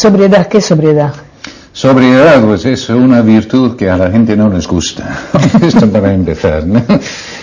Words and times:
Sobriedad, 0.00 0.46
¿qué 0.46 0.62
sobriedad? 0.62 1.12
Sobriedad, 1.74 2.42
pues 2.42 2.64
es 2.64 2.88
una 2.88 3.20
virtud 3.20 3.76
que 3.76 3.90
a 3.90 3.98
la 3.98 4.10
gente 4.10 4.34
no 4.34 4.48
les 4.48 4.66
gusta. 4.66 5.28
Esto 5.62 5.90
para 5.90 6.14
empezar. 6.14 6.66
¿no? 6.66 6.82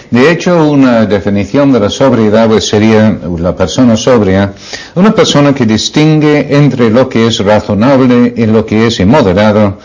De 0.10 0.32
hecho, 0.32 0.68
una 0.68 1.06
definición 1.06 1.72
de 1.72 1.82
la 1.82 1.92
sobriedad 1.92 2.48
pues, 2.48 2.68
sería 2.68 3.16
la 3.38 3.56
persona 3.56 3.96
sobria, 3.96 4.54
una 4.96 5.14
persona 5.14 5.54
que 5.54 5.68
distingue 5.68 6.48
entre 6.50 6.90
lo 6.90 7.08
que 7.08 7.28
es 7.28 7.46
razonable 7.46 8.34
y 8.36 8.48
lo 8.48 8.66
que 8.66 8.88
es 8.88 9.00
inmoderado, 9.02 9.78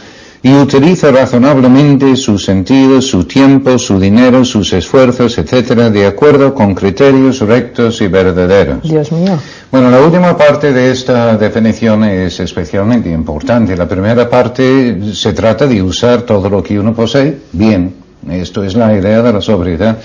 y 0.45 0.53
utiliza 0.55 1.13
razonablemente 1.13 2.17
sus 2.17 2.45
sentidos, 2.45 3.07
su 3.07 3.25
tiempo, 3.25 3.79
su 3.79 4.01
dinero, 4.01 4.45
sus 4.45 4.73
esfuerzos, 4.73 5.39
etcétera, 5.39 5.89
de 5.89 6.07
acuerdo 6.07 6.53
con 6.53 6.75
criterios 6.75 7.41
rectos 7.41 8.01
y 8.01 8.09
verdaderos. 8.09 8.83
Dios 8.83 9.13
mío. 9.13 9.39
Bueno, 9.71 9.89
la 9.89 10.01
última 10.01 10.37
parte 10.37 10.73
de 10.73 10.91
esta 10.91 11.37
definición 11.37 12.03
es 12.05 12.41
especialmente 12.41 13.09
importante. 13.09 13.77
La 13.77 13.87
primera 13.87 14.29
parte 14.29 15.15
se 15.15 15.33
trata 15.33 15.67
de 15.67 15.81
usar 15.81 16.23
todo 16.23 16.51
lo 16.51 16.63
que 16.63 16.79
uno 16.79 16.93
posee 16.93 17.39
bien. 17.53 17.95
Esto 18.29 18.65
es 18.65 18.75
la 18.75 18.97
idea 18.97 19.23
de 19.23 19.33
la 19.33 19.41
sobriedad. 19.41 19.99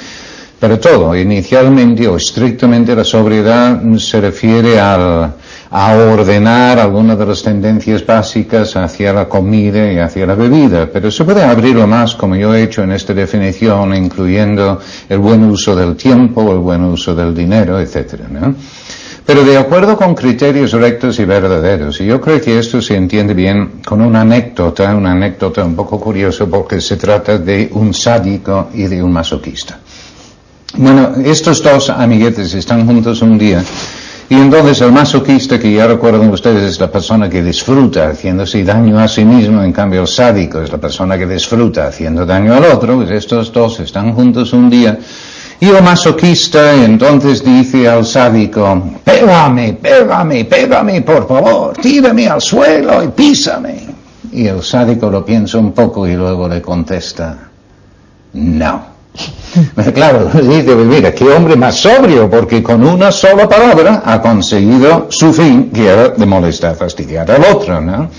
Pero 0.60 0.80
todo, 0.80 1.16
inicialmente 1.16 2.08
o 2.08 2.18
estrictamente 2.18 2.96
la 2.96 3.04
sobriedad 3.04 3.80
se 4.00 4.20
refiere 4.20 4.80
al, 4.80 5.34
a 5.70 5.94
ordenar 5.94 6.80
algunas 6.80 7.18
de 7.20 7.26
las 7.28 7.44
tendencias 7.44 8.04
básicas 8.04 8.76
hacia 8.76 9.14
la 9.14 9.30
comida 9.30 9.92
y 9.92 10.00
hacia 10.00 10.26
la 10.26 10.34
bebida, 10.34 10.90
pero 10.92 11.12
se 11.12 11.24
puede 11.26 11.44
abrirlo 11.44 11.86
más, 11.86 12.16
como 12.16 12.36
yo 12.36 12.56
he 12.56 12.64
hecho 12.64 12.82
en 12.82 12.92
esta 12.92 13.14
definición, 13.14 13.94
incluyendo 13.94 14.80
el 15.08 15.20
buen 15.20 15.44
uso 15.44 15.76
del 15.76 15.96
tiempo, 15.96 16.52
el 16.52 16.60
buen 16.60 16.84
uso 16.86 17.14
del 17.14 17.36
dinero, 17.36 17.80
etc. 17.80 18.22
¿no? 18.30 18.56
Pero 19.28 19.44
de 19.44 19.58
acuerdo 19.58 19.98
con 19.98 20.16
criterios 20.16 20.72
rectos 20.72 21.20
y 21.20 21.26
verdaderos, 21.26 22.00
y 22.00 22.06
yo 22.06 22.22
creo 22.22 22.42
que 22.42 22.58
esto 22.58 22.82
se 22.82 22.96
entiende 22.96 23.34
bien 23.34 23.82
con 23.86 24.02
una 24.02 24.22
anécdota, 24.22 24.96
una 24.96 25.12
anécdota 25.12 25.66
un 25.66 25.76
poco 25.76 26.00
curiosa 26.00 26.46
porque 26.46 26.80
se 26.80 26.96
trata 26.96 27.38
de 27.38 27.70
un 27.74 27.94
sádico 27.94 28.70
y 28.74 28.84
de 28.84 29.04
un 29.04 29.12
masoquista. 29.12 29.80
Bueno, 30.76 31.14
estos 31.24 31.64
dos 31.64 31.90
amiguetes 31.90 32.54
están 32.54 32.86
juntos 32.86 33.22
un 33.22 33.38
día 33.38 33.64
y 34.30 34.36
entonces 34.36 34.82
el 34.82 34.92
masoquista, 34.92 35.58
que 35.58 35.72
ya 35.72 35.88
recuerdan 35.88 36.30
ustedes, 36.30 36.64
es 36.64 36.80
la 36.82 36.92
persona 36.92 37.30
que 37.30 37.42
disfruta 37.42 38.10
haciéndose 38.10 38.62
daño 38.66 39.00
a 39.00 39.08
sí 39.08 39.24
mismo, 39.24 39.64
en 39.64 39.72
cambio 39.72 40.02
el 40.02 40.08
sádico 40.08 40.62
es 40.62 40.70
la 40.70 40.78
persona 40.78 41.18
que 41.18 41.26
disfruta 41.26 41.88
haciendo 41.88 42.26
daño 42.26 42.54
al 42.54 42.66
otro, 42.66 42.98
pues 42.98 43.10
estos 43.12 43.54
dos 43.54 43.80
están 43.80 44.14
juntos 44.14 44.52
un 44.52 44.70
día. 44.70 45.00
Y 45.62 45.70
el 45.70 45.82
masoquista 45.82 46.76
entonces 46.76 47.44
dice 47.44 47.88
al 47.88 48.06
sádico, 48.06 49.00
pégame, 49.06 49.74
pégame, 49.82 50.44
pégame, 50.44 51.02
por 51.02 51.26
favor, 51.26 51.78
tírame 51.78 52.28
al 52.28 52.42
suelo 52.42 53.02
y 53.02 53.08
písame. 53.08 53.88
Y 54.34 54.46
el 54.46 54.62
sádico 54.62 55.10
lo 55.10 55.24
piensa 55.26 55.58
un 55.58 55.72
poco 55.72 56.06
y 56.06 56.16
luego 56.16 56.50
le 56.50 56.62
contesta, 56.62 57.50
no. 58.34 58.97
Claro, 59.94 60.30
dice, 60.34 60.76
mira, 60.76 61.14
qué 61.14 61.26
hombre 61.26 61.56
más 61.56 61.76
sobrio, 61.76 62.30
porque 62.30 62.62
con 62.62 62.86
una 62.86 63.12
sola 63.12 63.48
palabra 63.50 64.04
ha 64.06 64.22
conseguido 64.22 65.08
su 65.10 65.34
fin, 65.34 65.72
que 65.74 65.88
era 65.88 66.10
de 66.10 66.26
molestar, 66.26 66.76
fastidiar 66.76 67.30
al 67.32 67.44
otro, 67.56 67.82
¿no? 67.82 68.10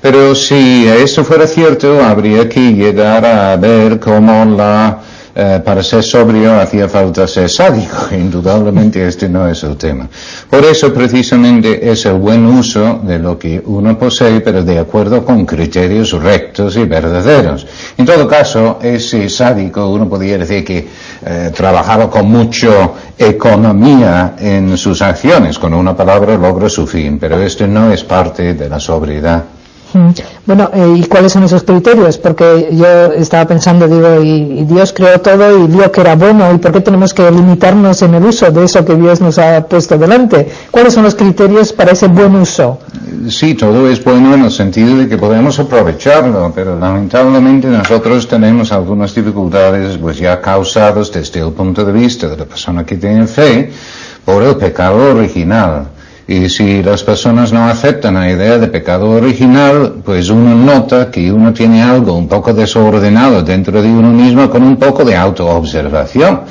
Pero 0.00 0.34
si 0.34 0.86
eso 0.88 1.24
fuera 1.24 1.46
cierto, 1.46 2.02
habría 2.02 2.48
que 2.48 2.72
llegar 2.72 3.24
a 3.26 3.56
ver 3.56 4.00
cómo 4.00 4.44
la 4.46 4.98
eh, 5.42 5.58
para 5.64 5.82
ser 5.82 6.02
sobrio 6.02 6.60
hacía 6.60 6.86
falta 6.86 7.26
ser 7.26 7.48
sádico. 7.48 7.96
Indudablemente 8.12 9.08
este 9.08 9.26
no 9.26 9.48
es 9.48 9.62
el 9.62 9.78
tema. 9.78 10.06
Por 10.50 10.62
eso 10.66 10.92
precisamente 10.92 11.90
es 11.90 12.04
el 12.04 12.16
buen 12.16 12.44
uso 12.44 13.00
de 13.02 13.18
lo 13.18 13.38
que 13.38 13.62
uno 13.64 13.98
posee, 13.98 14.42
pero 14.42 14.62
de 14.62 14.78
acuerdo 14.78 15.24
con 15.24 15.46
criterios 15.46 16.12
rectos 16.12 16.76
y 16.76 16.84
verdaderos. 16.84 17.66
En 17.96 18.04
todo 18.04 18.28
caso, 18.28 18.78
ese 18.82 19.30
sádico, 19.30 19.88
uno 19.88 20.06
podría 20.10 20.36
decir 20.36 20.62
que 20.62 20.86
eh, 21.24 21.50
trabajaba 21.56 22.10
con 22.10 22.30
mucho 22.30 22.96
economía 23.16 24.34
en 24.38 24.76
sus 24.76 25.00
acciones, 25.00 25.58
con 25.58 25.72
una 25.72 25.96
palabra 25.96 26.36
logra 26.36 26.68
su 26.68 26.86
fin, 26.86 27.18
pero 27.18 27.40
esto 27.40 27.66
no 27.66 27.90
es 27.90 28.04
parte 28.04 28.52
de 28.52 28.68
la 28.68 28.78
sobriedad. 28.78 29.44
Bueno, 30.46 30.70
eh, 30.72 30.94
¿y 30.96 31.04
cuáles 31.04 31.32
son 31.32 31.44
esos 31.44 31.62
criterios? 31.62 32.18
Porque 32.18 32.68
yo 32.72 33.12
estaba 33.12 33.46
pensando, 33.46 33.86
digo, 33.88 34.22
y, 34.22 34.64
Dios 34.64 34.92
creó 34.92 35.20
todo 35.20 35.64
y 35.64 35.66
vio 35.66 35.90
que 35.90 36.00
era 36.00 36.16
bueno, 36.16 36.52
¿y 36.52 36.58
por 36.58 36.72
qué 36.72 36.80
tenemos 36.80 37.14
que 37.14 37.30
limitarnos 37.30 38.02
en 38.02 38.14
el 38.14 38.24
uso 38.24 38.50
de 38.50 38.64
eso 38.64 38.84
que 38.84 38.94
Dios 38.94 39.20
nos 39.20 39.38
ha 39.38 39.66
puesto 39.66 39.98
delante? 39.98 40.48
¿Cuáles 40.70 40.94
son 40.94 41.04
los 41.04 41.14
criterios 41.14 41.72
para 41.72 41.92
ese 41.92 42.08
buen 42.08 42.34
uso? 42.36 42.78
Sí, 43.28 43.54
todo 43.54 43.88
es 43.88 44.02
bueno 44.02 44.34
en 44.34 44.44
el 44.44 44.50
sentido 44.50 44.96
de 44.96 45.08
que 45.08 45.18
podemos 45.18 45.58
aprovecharlo, 45.58 46.52
pero 46.54 46.78
lamentablemente 46.78 47.68
nosotros 47.68 48.26
tenemos 48.26 48.72
algunas 48.72 49.14
dificultades 49.14 49.98
pues 49.98 50.18
ya 50.18 50.40
causadas 50.40 51.12
desde 51.12 51.40
el 51.40 51.52
punto 51.52 51.84
de 51.84 51.92
vista 51.92 52.28
de 52.28 52.36
la 52.36 52.44
persona 52.44 52.84
que 52.84 52.96
tiene 52.96 53.26
fe 53.26 53.70
por 54.24 54.42
el 54.42 54.56
pecado 54.56 55.16
original. 55.16 55.88
Y 56.30 56.48
si 56.48 56.80
las 56.80 57.02
personas 57.02 57.52
no 57.52 57.64
aceptan 57.64 58.14
la 58.14 58.30
idea 58.30 58.56
de 58.56 58.68
pecado 58.68 59.10
original, 59.10 59.94
pues 60.04 60.30
uno 60.30 60.54
nota 60.54 61.10
que 61.10 61.32
uno 61.32 61.52
tiene 61.52 61.82
algo 61.82 62.12
un 62.14 62.28
poco 62.28 62.54
desordenado 62.54 63.42
dentro 63.42 63.82
de 63.82 63.88
uno 63.88 64.12
mismo 64.12 64.48
con 64.48 64.62
un 64.62 64.76
poco 64.76 65.04
de 65.04 65.16
autoobservación. 65.16 66.42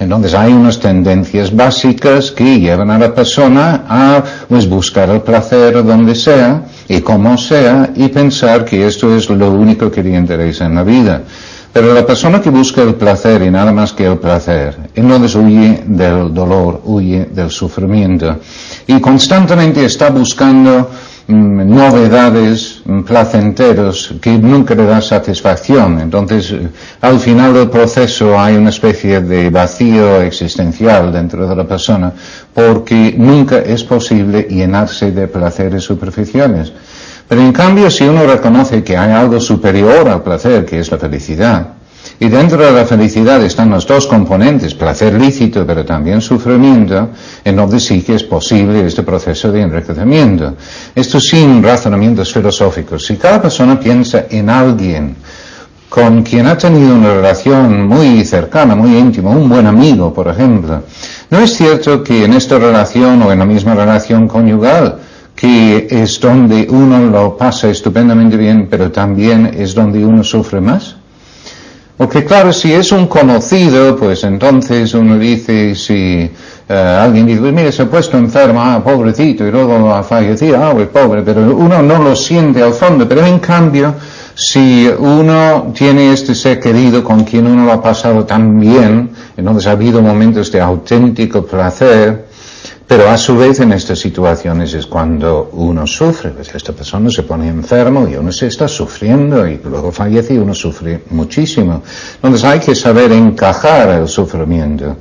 Entonces 0.00 0.34
hay 0.34 0.52
unas 0.52 0.80
tendencias 0.80 1.54
básicas 1.54 2.32
que 2.32 2.58
llevan 2.58 2.90
a 2.90 2.98
la 2.98 3.14
persona 3.14 3.84
a 3.88 4.24
pues, 4.48 4.68
buscar 4.68 5.08
el 5.10 5.20
placer 5.20 5.84
donde 5.84 6.16
sea 6.16 6.64
y 6.88 7.00
como 7.00 7.38
sea 7.38 7.90
y 7.94 8.08
pensar 8.08 8.64
que 8.64 8.88
esto 8.88 9.14
es 9.14 9.30
lo 9.30 9.52
único 9.52 9.88
que 9.88 10.02
le 10.02 10.16
interesa 10.16 10.66
en 10.66 10.74
la 10.74 10.82
vida. 10.82 11.22
Pero 11.72 11.92
la 11.92 12.04
persona 12.04 12.40
que 12.40 12.50
busca 12.50 12.82
el 12.82 12.94
placer 12.94 13.42
y 13.42 13.50
nada 13.50 13.72
más 13.72 13.92
que 13.92 14.06
el 14.06 14.18
placer, 14.18 14.76
entonces 14.94 15.34
huye 15.34 15.82
del 15.86 16.32
dolor, 16.32 16.80
huye 16.84 17.26
del 17.26 17.50
sufrimiento 17.50 18.36
y 18.86 18.98
constantemente 19.00 19.84
está 19.84 20.08
buscando 20.10 20.90
mm, 21.26 21.68
novedades, 21.68 22.80
mm, 22.84 23.02
placenteros 23.02 24.14
que 24.20 24.38
nunca 24.38 24.74
le 24.74 24.86
dan 24.86 25.02
satisfacción. 25.02 26.00
Entonces, 26.00 26.50
eh, 26.52 26.68
al 27.02 27.20
final 27.20 27.52
del 27.52 27.68
proceso 27.68 28.38
hay 28.40 28.56
una 28.56 28.70
especie 28.70 29.20
de 29.20 29.50
vacío 29.50 30.22
existencial 30.22 31.12
dentro 31.12 31.46
de 31.46 31.54
la 31.54 31.64
persona 31.64 32.12
porque 32.54 33.14
nunca 33.16 33.58
es 33.58 33.84
posible 33.84 34.46
llenarse 34.48 35.12
de 35.12 35.28
placeres 35.28 35.84
superficiales. 35.84 36.72
Pero 37.28 37.42
en 37.42 37.52
cambio, 37.52 37.90
si 37.90 38.04
uno 38.04 38.26
reconoce 38.26 38.82
que 38.82 38.96
hay 38.96 39.12
algo 39.12 39.38
superior 39.38 40.08
al 40.08 40.22
placer, 40.22 40.64
que 40.64 40.80
es 40.80 40.90
la 40.90 40.98
felicidad, 40.98 41.74
y 42.20 42.28
dentro 42.28 42.58
de 42.64 42.72
la 42.72 42.84
felicidad 42.84 43.44
están 43.44 43.70
los 43.70 43.86
dos 43.86 44.06
componentes, 44.06 44.74
placer 44.74 45.14
lícito, 45.14 45.64
pero 45.64 45.84
también 45.84 46.20
sufrimiento, 46.20 47.10
entonces 47.44 47.84
sí 47.84 48.02
que 48.02 48.14
es 48.14 48.24
posible 48.24 48.84
este 48.84 49.02
proceso 49.02 49.52
de 49.52 49.60
enriquecimiento. 49.60 50.54
Esto 50.94 51.20
sin 51.20 51.62
razonamientos 51.62 52.32
filosóficos. 52.32 53.06
Si 53.06 53.16
cada 53.16 53.40
persona 53.40 53.78
piensa 53.78 54.26
en 54.30 54.50
alguien 54.50 55.16
con 55.88 56.22
quien 56.22 56.46
ha 56.46 56.58
tenido 56.58 56.94
una 56.94 57.14
relación 57.14 57.86
muy 57.86 58.24
cercana, 58.24 58.74
muy 58.74 58.96
íntima, 58.96 59.30
un 59.30 59.48
buen 59.48 59.66
amigo, 59.66 60.12
por 60.12 60.28
ejemplo, 60.28 60.82
¿no 61.30 61.38
es 61.38 61.54
cierto 61.54 62.02
que 62.02 62.24
en 62.24 62.34
esta 62.34 62.58
relación 62.58 63.22
o 63.22 63.32
en 63.32 63.38
la 63.38 63.46
misma 63.46 63.74
relación 63.74 64.26
conyugal, 64.26 64.98
que 65.38 65.86
es 65.88 66.18
donde 66.18 66.66
uno 66.68 66.98
lo 66.98 67.36
pasa 67.36 67.68
estupendamente 67.68 68.36
bien, 68.36 68.66
pero 68.68 68.90
también 68.90 69.54
es 69.56 69.72
donde 69.72 70.04
uno 70.04 70.24
sufre 70.24 70.60
más? 70.60 70.96
Porque 71.96 72.24
claro, 72.24 72.52
si 72.52 72.72
es 72.72 72.90
un 72.90 73.06
conocido, 73.06 73.94
pues 73.94 74.24
entonces 74.24 74.92
uno 74.94 75.16
dice, 75.16 75.76
si 75.76 76.28
eh, 76.68 76.74
alguien 76.74 77.26
dice, 77.26 77.38
pues 77.38 77.52
mire, 77.52 77.70
se 77.70 77.82
ha 77.82 77.86
puesto 77.86 78.16
enfermo, 78.16 78.60
ah, 78.60 78.82
pobrecito, 78.82 79.46
y 79.46 79.52
luego 79.52 79.94
ha 79.94 80.02
fallecido, 80.02 80.56
ah, 80.60 80.72
pues 80.72 80.88
pobre, 80.88 81.22
pero 81.22 81.56
uno 81.56 81.82
no 81.82 82.02
lo 82.02 82.16
siente 82.16 82.60
al 82.60 82.72
fondo, 82.72 83.08
pero 83.08 83.24
en 83.24 83.38
cambio, 83.38 83.94
si 84.34 84.90
uno 84.98 85.72
tiene 85.72 86.12
este 86.12 86.34
ser 86.34 86.58
querido 86.58 87.04
con 87.04 87.22
quien 87.22 87.46
uno 87.46 87.64
lo 87.64 87.72
ha 87.74 87.82
pasado 87.82 88.24
tan 88.24 88.58
bien, 88.58 89.10
entonces 89.36 89.68
ha 89.68 89.70
habido 89.70 90.02
momentos 90.02 90.50
de 90.50 90.60
auténtico 90.60 91.46
placer, 91.46 92.27
pero 92.88 93.10
a 93.10 93.18
su 93.18 93.36
vez 93.36 93.60
en 93.60 93.72
estas 93.72 93.98
situaciones 93.98 94.72
es 94.72 94.86
cuando 94.86 95.50
uno 95.52 95.86
sufre, 95.86 96.30
pues 96.30 96.54
esta 96.54 96.72
persona 96.72 97.10
se 97.10 97.22
pone 97.22 97.46
enfermo 97.46 98.08
y 98.08 98.16
uno 98.16 98.32
se 98.32 98.46
está 98.46 98.66
sufriendo 98.66 99.46
y 99.46 99.60
luego 99.62 99.92
fallece 99.92 100.32
y 100.32 100.38
uno 100.38 100.54
sufre 100.54 101.02
muchísimo. 101.10 101.82
Entonces 102.14 102.44
hay 102.44 102.60
que 102.60 102.74
saber 102.74 103.12
encajar 103.12 103.90
el 103.90 104.08
sufrimiento. 104.08 104.96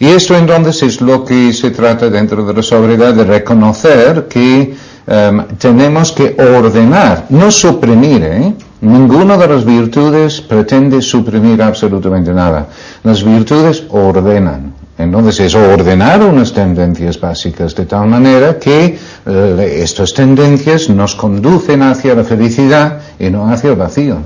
Y 0.00 0.08
esto 0.08 0.36
entonces 0.36 0.82
es 0.82 1.00
lo 1.00 1.24
que 1.24 1.52
se 1.52 1.70
trata 1.70 2.10
dentro 2.10 2.44
de 2.44 2.52
la 2.52 2.62
sobriedad, 2.64 3.14
de 3.14 3.22
reconocer 3.22 4.26
que 4.26 4.74
em, 5.06 5.44
tenemos 5.56 6.10
que 6.10 6.34
ordenar, 6.36 7.26
no 7.30 7.52
suprimir, 7.52 8.24
¿eh? 8.24 8.54
Ninguna 8.80 9.36
de 9.36 9.46
las 9.46 9.64
virtudes 9.64 10.40
pretende 10.40 11.00
suprimir 11.00 11.62
absolutamente 11.62 12.32
nada. 12.32 12.66
Las 13.04 13.22
virtudes 13.22 13.84
ordenan. 13.90 14.79
Entonces 15.00 15.40
es 15.40 15.54
ordenar 15.54 16.22
unas 16.22 16.52
tendencias 16.52 17.18
básicas 17.18 17.74
de 17.74 17.86
tal 17.86 18.06
manera 18.06 18.58
que 18.58 18.98
eh, 19.26 19.80
estas 19.82 20.12
tendencias 20.12 20.90
nos 20.90 21.14
conducen 21.14 21.82
hacia 21.82 22.14
la 22.14 22.24
felicidad 22.24 23.00
y 23.18 23.30
no 23.30 23.50
hacia 23.50 23.70
el 23.70 23.76
vacío. 23.76 24.18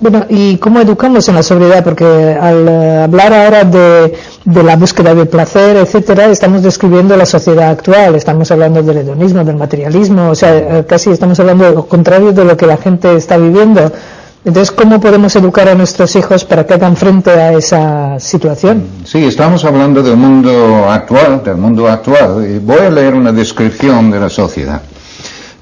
Bueno, 0.00 0.26
¿y 0.28 0.58
cómo 0.58 0.80
educamos 0.80 1.28
en 1.28 1.34
la 1.34 1.42
sobriedad? 1.42 1.82
Porque 1.82 2.04
al 2.04 2.68
eh, 2.68 3.02
hablar 3.02 3.32
ahora 3.32 3.64
de, 3.64 4.14
la 4.44 4.76
búsqueda 4.76 5.12
del 5.12 5.26
placer, 5.26 5.76
etcétera, 5.76 6.26
estamos 6.26 6.62
describiendo 6.62 7.16
la 7.16 7.26
sociedad 7.26 7.70
actual, 7.70 8.14
estamos 8.14 8.48
hablando 8.52 8.80
del 8.82 8.98
hedonismo, 8.98 9.44
del 9.44 9.56
materialismo, 9.56 10.30
o 10.30 10.34
sea, 10.36 10.56
eh, 10.56 10.84
casi 10.86 11.10
estamos 11.10 11.40
hablando 11.40 11.64
de 11.64 11.72
lo 11.72 11.86
contrario 11.86 12.32
de 12.32 12.44
lo 12.44 12.56
que 12.56 12.66
la 12.66 12.76
gente 12.76 13.16
está 13.16 13.36
viviendo. 13.36 13.90
Entonces, 14.48 14.74
¿cómo 14.74 14.98
podemos 14.98 15.36
educar 15.36 15.68
a 15.68 15.74
nuestros 15.74 16.16
hijos 16.16 16.42
para 16.42 16.64
que 16.64 16.72
hagan 16.72 16.96
frente 16.96 17.32
a 17.32 17.52
esa 17.52 18.18
situación? 18.18 18.82
Sí, 19.04 19.22
estamos 19.22 19.62
hablando 19.62 20.02
del 20.02 20.16
mundo 20.16 20.88
actual, 20.88 21.42
del 21.44 21.58
mundo 21.58 21.86
actual. 21.86 22.48
Y 22.50 22.58
voy 22.58 22.78
a 22.78 22.88
leer 22.88 23.12
una 23.12 23.30
descripción 23.30 24.10
de 24.10 24.20
la 24.20 24.30
sociedad. 24.30 24.80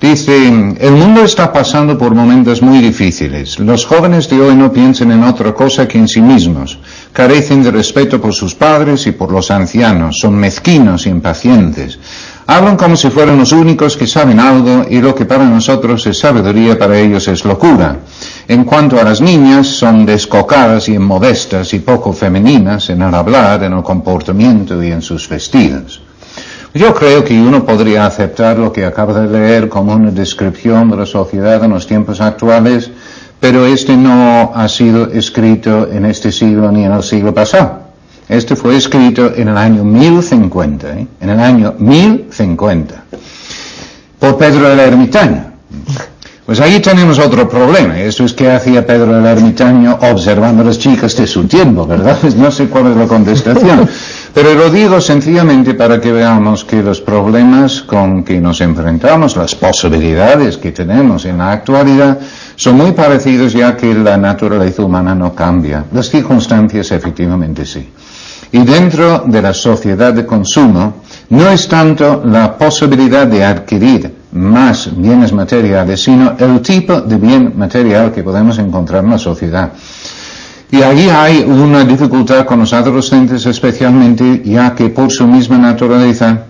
Dice, 0.00 0.46
el 0.78 0.92
mundo 0.92 1.24
está 1.24 1.52
pasando 1.52 1.98
por 1.98 2.14
momentos 2.14 2.62
muy 2.62 2.78
difíciles. 2.78 3.58
Los 3.58 3.84
jóvenes 3.84 4.30
de 4.30 4.40
hoy 4.40 4.54
no 4.54 4.72
piensan 4.72 5.10
en 5.10 5.24
otra 5.24 5.52
cosa 5.52 5.88
que 5.88 5.98
en 5.98 6.06
sí 6.06 6.20
mismos. 6.20 6.78
Carecen 7.12 7.64
de 7.64 7.72
respeto 7.72 8.20
por 8.20 8.34
sus 8.34 8.54
padres 8.54 9.04
y 9.08 9.10
por 9.10 9.32
los 9.32 9.50
ancianos. 9.50 10.20
Son 10.20 10.36
mezquinos, 10.36 11.08
impacientes. 11.08 11.98
Hablan 12.48 12.76
como 12.76 12.94
si 12.94 13.10
fueran 13.10 13.38
los 13.38 13.50
únicos 13.50 13.96
que 13.96 14.06
saben 14.06 14.38
algo 14.38 14.84
y 14.88 15.00
lo 15.00 15.16
que 15.16 15.24
para 15.24 15.44
nosotros 15.44 16.06
es 16.06 16.20
sabiduría, 16.20 16.78
para 16.78 16.96
ellos 16.96 17.26
es 17.26 17.44
locura. 17.44 17.98
En 18.46 18.64
cuanto 18.64 19.00
a 19.00 19.04
las 19.04 19.20
niñas, 19.20 19.66
son 19.66 20.06
descocadas 20.06 20.88
y 20.88 20.94
inmodestas 20.94 21.74
y 21.74 21.80
poco 21.80 22.12
femeninas 22.12 22.88
en 22.90 23.02
el 23.02 23.12
hablar, 23.12 23.64
en 23.64 23.72
el 23.72 23.82
comportamiento 23.82 24.80
y 24.80 24.92
en 24.92 25.02
sus 25.02 25.28
vestidos. 25.28 26.00
Yo 26.72 26.94
creo 26.94 27.24
que 27.24 27.34
uno 27.40 27.64
podría 27.64 28.06
aceptar 28.06 28.58
lo 28.58 28.72
que 28.72 28.84
acabo 28.84 29.12
de 29.12 29.26
leer 29.26 29.68
como 29.68 29.94
una 29.94 30.12
descripción 30.12 30.90
de 30.90 30.98
la 30.98 31.06
sociedad 31.06 31.64
en 31.64 31.70
los 31.72 31.86
tiempos 31.86 32.20
actuales, 32.20 32.90
pero 33.40 33.66
este 33.66 33.96
no 33.96 34.52
ha 34.54 34.68
sido 34.68 35.10
escrito 35.10 35.88
en 35.90 36.04
este 36.04 36.30
siglo 36.30 36.70
ni 36.70 36.84
en 36.84 36.92
el 36.92 37.02
siglo 37.02 37.34
pasado. 37.34 37.85
Este 38.28 38.56
fue 38.56 38.76
escrito 38.76 39.32
en 39.36 39.48
el 39.48 39.56
año 39.56 39.84
1050, 39.84 40.98
¿eh? 40.98 41.06
en 41.20 41.30
el 41.30 41.38
año 41.38 41.74
1050, 41.78 43.04
por 44.18 44.36
Pedro 44.36 44.72
el 44.72 44.80
Ermitaño. 44.80 45.52
Pues 46.46 46.60
ahí 46.60 46.78
tenemos 46.78 47.18
otro 47.18 47.48
problema. 47.48 47.98
Eso 47.98 48.24
es 48.24 48.32
que 48.32 48.48
hacía 48.48 48.86
Pedro 48.86 49.18
el 49.18 49.26
Ermitaño 49.26 49.98
observando 50.00 50.62
a 50.62 50.66
las 50.66 50.78
chicas 50.78 51.16
de 51.16 51.26
su 51.26 51.48
tiempo, 51.48 51.86
¿verdad? 51.86 52.18
No 52.36 52.52
sé 52.52 52.68
cuál 52.68 52.92
es 52.92 52.96
la 52.96 53.08
contestación. 53.08 53.88
Pero 54.32 54.54
lo 54.54 54.70
digo 54.70 55.00
sencillamente 55.00 55.74
para 55.74 56.00
que 56.00 56.12
veamos 56.12 56.64
que 56.64 56.84
los 56.84 57.00
problemas 57.00 57.82
con 57.82 58.22
que 58.22 58.40
nos 58.40 58.60
enfrentamos, 58.60 59.36
las 59.36 59.56
posibilidades 59.56 60.56
que 60.56 60.70
tenemos 60.70 61.24
en 61.24 61.38
la 61.38 61.50
actualidad, 61.50 62.18
son 62.54 62.76
muy 62.76 62.92
parecidos 62.92 63.52
ya 63.52 63.76
que 63.76 63.92
la 63.92 64.16
naturaleza 64.16 64.84
humana 64.84 65.16
no 65.16 65.34
cambia. 65.34 65.84
Las 65.92 66.10
circunstancias 66.10 66.92
efectivamente 66.92 67.66
sí. 67.66 67.88
Y 68.52 68.58
dentro 68.64 69.24
de 69.26 69.42
la 69.42 69.52
sociedad 69.52 70.12
de 70.12 70.24
consumo 70.24 71.02
no 71.30 71.48
es 71.50 71.68
tanto 71.68 72.22
la 72.24 72.56
posibilidad 72.56 73.26
de 73.26 73.44
adquirir 73.44 74.14
más 74.32 74.90
bienes 74.96 75.32
materiales, 75.32 76.02
sino 76.02 76.36
el 76.38 76.60
tipo 76.60 77.00
de 77.00 77.16
bien 77.16 77.54
material 77.56 78.12
que 78.12 78.22
podemos 78.22 78.58
encontrar 78.58 79.04
en 79.04 79.10
la 79.10 79.18
sociedad. 79.18 79.72
Y 80.70 80.82
ahí 80.82 81.08
hay 81.08 81.42
una 81.42 81.84
dificultad 81.84 82.44
con 82.44 82.60
los 82.60 82.72
adolescentes 82.72 83.46
especialmente, 83.46 84.42
ya 84.44 84.74
que 84.74 84.88
por 84.90 85.10
su 85.10 85.26
misma 85.26 85.58
naturaleza, 85.58 86.44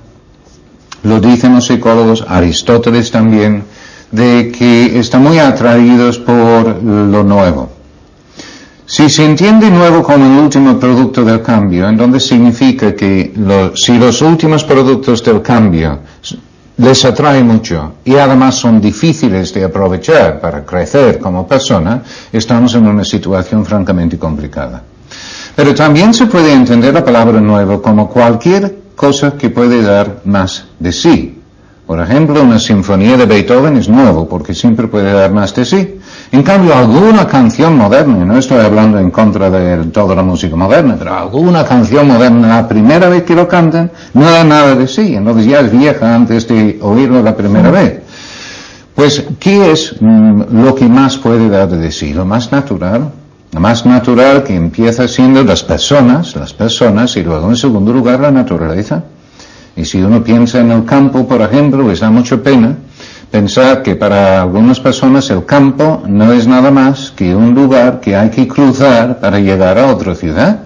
lo 1.03 1.21
dicen 1.21 1.55
los 1.55 1.67
psicólogos, 1.67 2.25
Aristóteles 2.27 3.11
también, 3.11 3.65
de 4.11 4.53
que 4.57 4.99
están 4.99 5.23
muy 5.23 5.39
atraídos 5.39 6.19
por 6.19 6.83
lo 6.83 7.23
nuevo. 7.23 7.76
Si 8.89 9.11
se 9.11 9.25
entiende 9.25 9.69
nuevo 9.69 10.01
como 10.01 10.25
el 10.25 10.45
último 10.45 10.79
producto 10.79 11.25
del 11.25 11.43
cambio, 11.43 11.89
entonces 11.89 12.25
significa 12.25 12.95
que 12.95 13.35
si 13.75 13.99
los 13.99 14.23
últimos 14.23 14.63
productos 14.63 15.25
del 15.25 15.43
cambio 15.43 15.99
les 16.77 17.05
atrae 17.05 17.43
mucho 17.43 17.95
y 18.05 18.15
además 18.15 18.55
son 18.55 18.81
difíciles 18.81 19.53
de 19.53 19.65
aprovechar 19.65 20.41
para 20.41 20.65
crecer 20.65 21.19
como 21.19 21.49
persona, 21.49 22.01
estamos 22.33 22.77
en 22.77 22.87
una 22.87 23.03
situación 23.03 23.67
francamente 23.67 24.19
complicada. 24.19 24.85
Pero 25.57 25.75
también 25.75 26.15
se 26.15 26.27
puede 26.27 26.53
entender 26.53 26.95
la 26.95 27.05
palabra 27.05 27.41
nuevo 27.41 27.83
como 27.83 28.09
cualquier 28.09 28.83
cosa 28.95 29.37
que 29.37 29.51
puede 29.51 29.83
dar 29.83 30.21
más 30.27 30.65
de 30.79 30.93
sí. 30.93 31.43
Por 31.85 32.01
ejemplo, 32.01 32.41
una 32.41 32.61
sinfonía 32.61 33.17
de 33.17 33.27
Beethoven 33.27 33.79
es 33.79 33.89
nuevo 33.89 34.29
porque 34.29 34.55
siempre 34.55 34.87
puede 34.87 35.13
dar 35.13 35.33
más 35.33 35.53
de 35.57 35.65
sí. 35.65 35.96
En 36.33 36.43
cambio, 36.43 36.75
alguna 36.75 37.27
canción 37.27 37.77
moderna, 37.77 38.25
no 38.25 38.37
estoy 38.37 38.59
hablando 38.59 38.99
en 38.99 39.11
contra 39.11 39.49
de 39.49 39.85
toda 39.87 40.15
la 40.15 40.23
música 40.23 40.57
moderna, 40.57 40.97
pero 40.99 41.15
alguna 41.15 41.65
canción 41.65 42.09
moderna, 42.09 42.49
la 42.49 42.69
primera 42.69 43.09
vez 43.09 43.23
que 43.23 43.35
lo 43.35 43.47
cantan, 43.47 43.91
no 44.15 44.29
da 44.29 44.43
nada 44.43 44.75
de 44.75 44.89
sí, 44.89 45.15
entonces 45.15 45.47
ya 45.47 45.61
es 45.61 45.71
vieja 45.71 46.15
antes 46.15 46.49
de 46.49 46.79
oírlo 46.83 47.23
la 47.23 47.37
primera 47.37 47.71
vez. 47.71 48.01
Pues, 48.95 49.25
¿qué 49.39 49.71
es 49.71 49.95
mm, 50.01 50.63
lo 50.65 50.75
que 50.75 50.89
más 50.89 51.19
puede 51.19 51.49
dar 51.49 51.69
de 51.69 51.93
sí? 51.93 52.13
Lo 52.13 52.25
más 52.25 52.51
natural. 52.51 53.11
Lo 53.53 53.61
más 53.61 53.87
natural 53.87 54.43
que 54.43 54.55
empieza 54.55 55.07
siendo 55.07 55.45
las 55.45 55.63
personas, 55.63 56.35
las 56.35 56.53
personas, 56.53 57.17
y 57.17 57.23
luego 57.23 57.49
en 57.49 57.57
segundo 57.57 57.93
lugar 57.93 58.21
la 58.21 58.31
naturaleza. 58.31 59.05
Y 59.77 59.85
si 59.85 60.03
uno 60.03 60.25
piensa 60.25 60.61
en 60.61 60.73
el 60.73 60.85
campo, 60.85 61.27
por 61.29 61.41
ejemplo, 61.41 61.85
pues 61.85 62.01
da 62.01 62.11
mucha 62.11 62.39
pena 62.39 62.77
pensar 63.31 63.83
que 63.83 63.97
para 63.97 64.43
algunas 64.43 64.81
personas 64.81 65.29
el 65.31 65.45
campo 65.45 66.03
no 66.07 66.33
es 66.33 66.47
nada 66.47 66.71
más 66.71 67.13
que 67.15 67.35
un 67.35 67.55
lugar 67.55 68.01
que 68.01 68.17
hay 68.17 68.31
que 68.31 68.47
cruzar 68.49 69.21
para 69.21 69.39
llegar 69.39 69.79
a 69.79 69.87
otra 69.87 70.15
ciudad. 70.15 70.61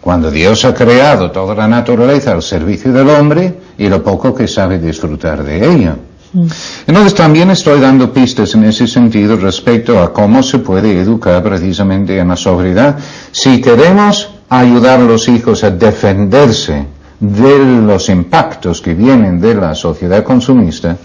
Cuando 0.00 0.30
Dios 0.30 0.64
ha 0.64 0.74
creado 0.74 1.30
toda 1.30 1.54
la 1.54 1.68
naturaleza 1.68 2.32
al 2.32 2.42
servicio 2.42 2.92
del 2.92 3.10
hombre 3.10 3.60
y 3.76 3.88
lo 3.88 4.02
poco 4.02 4.34
que 4.34 4.48
sabe 4.48 4.78
disfrutar 4.78 5.44
de 5.44 5.72
ello. 5.72 5.96
Mm. 6.32 6.46
Entonces 6.86 7.14
también 7.14 7.50
estoy 7.50 7.80
dando 7.80 8.12
pistas 8.12 8.54
en 8.54 8.64
ese 8.64 8.86
sentido 8.86 9.36
respecto 9.36 10.00
a 10.00 10.12
cómo 10.12 10.42
se 10.42 10.58
puede 10.58 11.00
educar 11.00 11.42
precisamente 11.42 12.18
en 12.18 12.28
la 12.28 12.36
sobriedad. 12.36 12.96
Si 13.30 13.60
queremos 13.60 14.30
ayudar 14.48 15.00
a 15.00 15.04
los 15.04 15.28
hijos 15.28 15.64
a 15.64 15.70
defenderse 15.70 16.86
de 17.20 17.58
los 17.82 18.08
impactos 18.08 18.80
que 18.80 18.94
vienen 18.94 19.40
de 19.40 19.54
la 19.54 19.74
sociedad 19.74 20.24
consumista, 20.24 20.96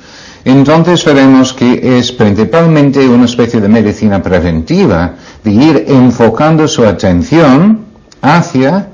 entonces 0.45 1.03
veremos 1.03 1.53
que 1.53 1.97
es 1.97 2.11
principalmente 2.11 3.07
una 3.07 3.25
especie 3.25 3.59
de 3.59 3.67
medicina 3.67 4.21
preventiva, 4.21 5.15
de 5.43 5.51
ir 5.51 5.85
enfocando 5.87 6.67
su 6.67 6.85
atención 6.85 7.85
hacia, 8.21 8.89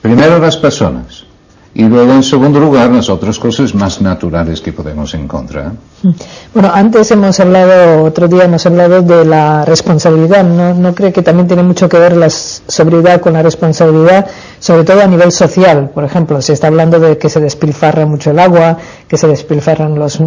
primero 0.00 0.38
las 0.38 0.56
personas, 0.56 1.26
y 1.72 1.84
luego, 1.84 2.14
en 2.14 2.24
segundo 2.24 2.58
lugar, 2.58 2.90
las 2.90 3.08
otras 3.08 3.38
cosas 3.38 3.74
más 3.76 4.00
naturales 4.00 4.60
que 4.60 4.72
podemos 4.72 5.14
encontrar. 5.14 5.72
Bueno, 6.52 6.70
antes 6.74 7.10
hemos 7.12 7.38
hablado, 7.38 8.02
otro 8.02 8.26
día 8.26 8.44
hemos 8.44 8.66
hablado 8.66 9.02
de 9.02 9.24
la 9.24 9.64
responsabilidad. 9.64 10.42
¿No, 10.42 10.74
no 10.74 10.94
cree 10.96 11.12
que 11.12 11.22
también 11.22 11.46
tiene 11.46 11.62
mucho 11.62 11.88
que 11.88 11.96
ver 11.96 12.16
la 12.16 12.28
sobriedad 12.28 13.20
con 13.20 13.34
la 13.34 13.42
responsabilidad, 13.42 14.26
sobre 14.58 14.82
todo 14.82 15.00
a 15.00 15.06
nivel 15.06 15.30
social? 15.30 15.90
Por 15.94 16.02
ejemplo, 16.02 16.42
se 16.42 16.54
está 16.54 16.66
hablando 16.66 16.98
de 16.98 17.18
que 17.18 17.28
se 17.28 17.38
despilfarra 17.38 18.04
mucho 18.04 18.32
el 18.32 18.40
agua, 18.40 18.76
que 19.06 19.16
se 19.16 19.28
despilfarran 19.28 19.96
los, 19.96 20.18
eh, 20.18 20.24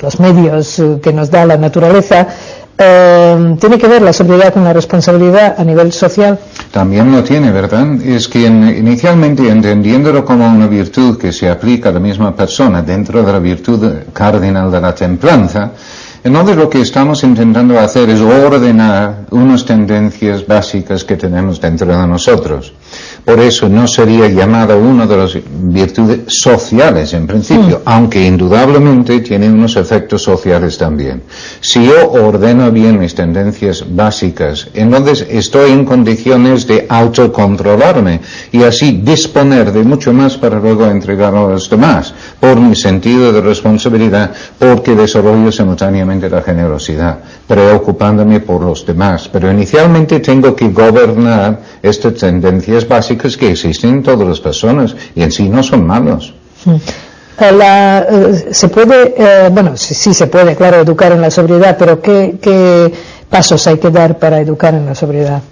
los 0.00 0.18
medios 0.18 0.82
que 1.02 1.12
nos 1.12 1.30
da 1.30 1.44
la 1.44 1.58
naturaleza. 1.58 2.26
Eh, 2.76 3.56
¿Tiene 3.60 3.78
que 3.78 3.86
ver 3.86 4.02
la 4.02 4.12
sobriedad 4.12 4.52
con 4.52 4.64
la 4.64 4.72
responsabilidad 4.72 5.54
a 5.56 5.64
nivel 5.64 5.92
social? 5.92 6.38
También 6.72 7.12
lo 7.12 7.22
tiene, 7.22 7.52
¿verdad? 7.52 8.00
Es 8.02 8.26
que 8.26 8.40
inicialmente 8.40 9.48
entendiéndolo 9.48 10.24
como 10.24 10.46
una 10.46 10.66
virtud 10.66 11.16
que 11.16 11.32
se 11.32 11.48
aplica 11.48 11.90
a 11.90 11.92
la 11.92 12.00
misma 12.00 12.34
persona 12.34 12.82
dentro 12.82 13.22
de 13.22 13.32
la 13.32 13.38
virtud 13.38 13.92
cardinal 14.12 14.72
de 14.72 14.80
la 14.80 14.92
templanza, 14.92 15.70
entonces 16.24 16.56
lo 16.56 16.70
que 16.70 16.80
estamos 16.80 17.22
intentando 17.22 17.78
hacer 17.78 18.08
es 18.08 18.20
ordenar 18.20 19.26
unas 19.30 19.64
tendencias 19.64 20.46
básicas 20.46 21.04
que 21.04 21.16
tenemos 21.16 21.60
dentro 21.60 21.86
de 21.86 22.06
nosotros. 22.06 22.72
Por 23.24 23.40
eso 23.40 23.70
no 23.70 23.86
sería 23.86 24.28
llamada 24.28 24.76
una 24.76 25.06
de 25.06 25.16
las 25.16 25.38
virtudes 25.48 26.20
sociales 26.26 27.14
en 27.14 27.26
principio, 27.26 27.78
mm. 27.78 27.88
aunque 27.88 28.26
indudablemente 28.26 29.20
tiene 29.20 29.48
unos 29.48 29.76
efectos 29.76 30.22
sociales 30.22 30.76
también. 30.76 31.22
Si 31.60 31.86
yo 31.86 32.10
ordeno 32.12 32.70
bien 32.70 32.98
mis 32.98 33.14
tendencias 33.14 33.82
básicas, 33.88 34.68
entonces 34.74 35.26
estoy 35.30 35.72
en 35.72 35.86
condiciones 35.86 36.66
de 36.66 36.84
autocontrolarme 36.86 38.20
y 38.52 38.62
así 38.62 39.00
disponer 39.02 39.72
de 39.72 39.84
mucho 39.84 40.12
más 40.12 40.36
para 40.36 40.60
luego 40.60 40.84
entregar 40.84 41.34
a 41.34 41.48
los 41.48 41.70
demás, 41.70 42.12
por 42.38 42.60
mi 42.60 42.76
sentido 42.76 43.32
de 43.32 43.40
responsabilidad, 43.40 44.32
porque 44.58 44.94
desarrollo 44.94 45.50
simultáneamente 45.50 46.28
la 46.28 46.42
generosidad, 46.42 47.20
preocupándome 47.48 48.40
por 48.40 48.60
los 48.60 48.84
demás. 48.84 49.30
Pero 49.32 49.50
inicialmente 49.50 50.20
tengo 50.20 50.54
que 50.54 50.68
gobernar 50.68 51.62
estas 51.82 52.14
tendencias 52.14 52.86
básicas 52.86 53.13
que 53.16 53.50
existen 53.50 53.90
en 53.90 54.02
todas 54.02 54.26
las 54.26 54.40
personas 54.40 54.94
y 55.14 55.22
en 55.22 55.32
sí 55.32 55.48
no 55.48 55.62
son 55.62 55.86
malos. 55.86 56.34
Mm. 56.64 56.76
Eh, 57.40 57.52
la, 57.52 58.06
eh, 58.08 58.48
se 58.52 58.68
puede, 58.68 59.14
eh, 59.16 59.48
bueno, 59.50 59.76
sí, 59.76 59.94
sí, 59.94 60.14
se 60.14 60.28
puede, 60.28 60.54
claro, 60.54 60.80
educar 60.80 61.10
en 61.12 61.20
la 61.20 61.30
sobriedad, 61.30 61.76
pero 61.78 62.00
¿qué, 62.00 62.36
¿qué, 62.40 62.92
pasos 63.28 63.66
hay 63.66 63.78
que 63.78 63.90
dar 63.90 64.18
para 64.18 64.38
educar 64.40 64.74
en 64.74 64.86
la 64.86 64.94
sobriedad? 64.94 65.42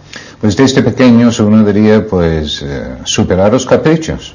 Pues 0.40 0.56
desde 0.56 0.82
pequeños 0.82 1.40
uno 1.40 1.64
diría, 1.64 2.06
pues, 2.06 2.64
superar 3.04 3.52
los 3.52 3.66
caprichos. 3.66 4.34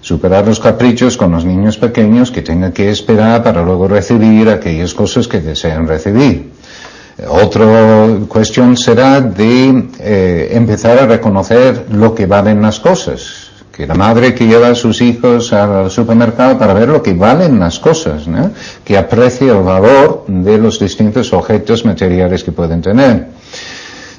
Superar 0.00 0.46
los 0.46 0.58
caprichos 0.58 1.16
con 1.16 1.30
los 1.32 1.44
niños 1.44 1.76
pequeños 1.76 2.30
que 2.30 2.40
tengan 2.40 2.72
que 2.72 2.90
esperar 2.90 3.42
para 3.42 3.62
luego 3.62 3.86
recibir 3.86 4.48
aquellas 4.48 4.94
cosas 4.94 5.28
que 5.28 5.40
desean 5.40 5.86
recibir. 5.86 6.49
Otra 7.28 8.08
cuestión 8.28 8.76
será 8.76 9.20
de 9.20 10.48
empezar 10.52 10.98
a 10.98 11.06
reconocer 11.06 11.86
lo 11.90 12.14
que 12.14 12.26
valen 12.26 12.62
las 12.62 12.80
cosas 12.80 13.50
que 13.80 13.86
la 13.86 13.94
madre 13.94 14.34
que 14.34 14.46
lleva 14.46 14.68
a 14.68 14.74
sus 14.74 15.00
hijos 15.00 15.54
al 15.54 15.90
supermercado 15.90 16.58
para 16.58 16.74
ver 16.74 16.88
lo 16.88 17.02
que 17.02 17.14
valen 17.14 17.58
las 17.58 17.78
cosas, 17.78 18.28
¿no? 18.28 18.50
que 18.84 18.98
aprecie 18.98 19.50
el 19.50 19.62
valor 19.62 20.24
de 20.26 20.58
los 20.58 20.78
distintos 20.78 21.32
objetos 21.32 21.86
materiales 21.86 22.44
que 22.44 22.52
pueden 22.52 22.82
tener. 22.82 23.28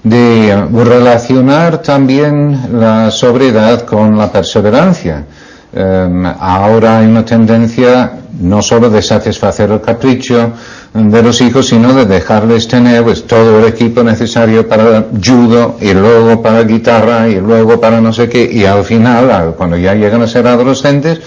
De 0.04 0.66
relacionar 0.74 1.80
también 1.84 2.80
la 2.80 3.12
sobriedad 3.12 3.82
con 3.82 4.18
la 4.18 4.32
perseverancia. 4.32 5.26
Em, 5.74 6.26
ahora 6.26 6.98
hay 6.98 7.06
una 7.06 7.24
tendencia 7.24 8.14
no 8.40 8.64
solo 8.64 8.90
de 8.90 9.02
satisfacer 9.04 9.70
el 9.70 9.80
capricho, 9.80 10.54
de 10.94 11.24
los 11.24 11.40
hijos, 11.40 11.68
sino 11.68 11.94
de 11.94 12.06
dejarles 12.06 12.68
tener 12.68 13.04
pues, 13.04 13.26
todo 13.26 13.60
el 13.60 13.66
equipo 13.66 14.04
necesario 14.04 14.68
para 14.68 15.06
judo 15.26 15.78
y 15.80 15.94
luego 15.94 16.42
para 16.42 16.64
guitarra 16.64 17.30
y 17.30 17.40
luego 17.40 17.80
para 17.80 18.02
no 18.02 18.12
sé 18.12 18.28
qué 18.28 18.50
y 18.52 18.66
al 18.66 18.84
final, 18.84 19.56
cuando 19.58 19.78
ya 19.78 19.94
llegan 19.94 20.22
a 20.22 20.28
ser 20.28 20.48
adolescentes, 20.48 21.22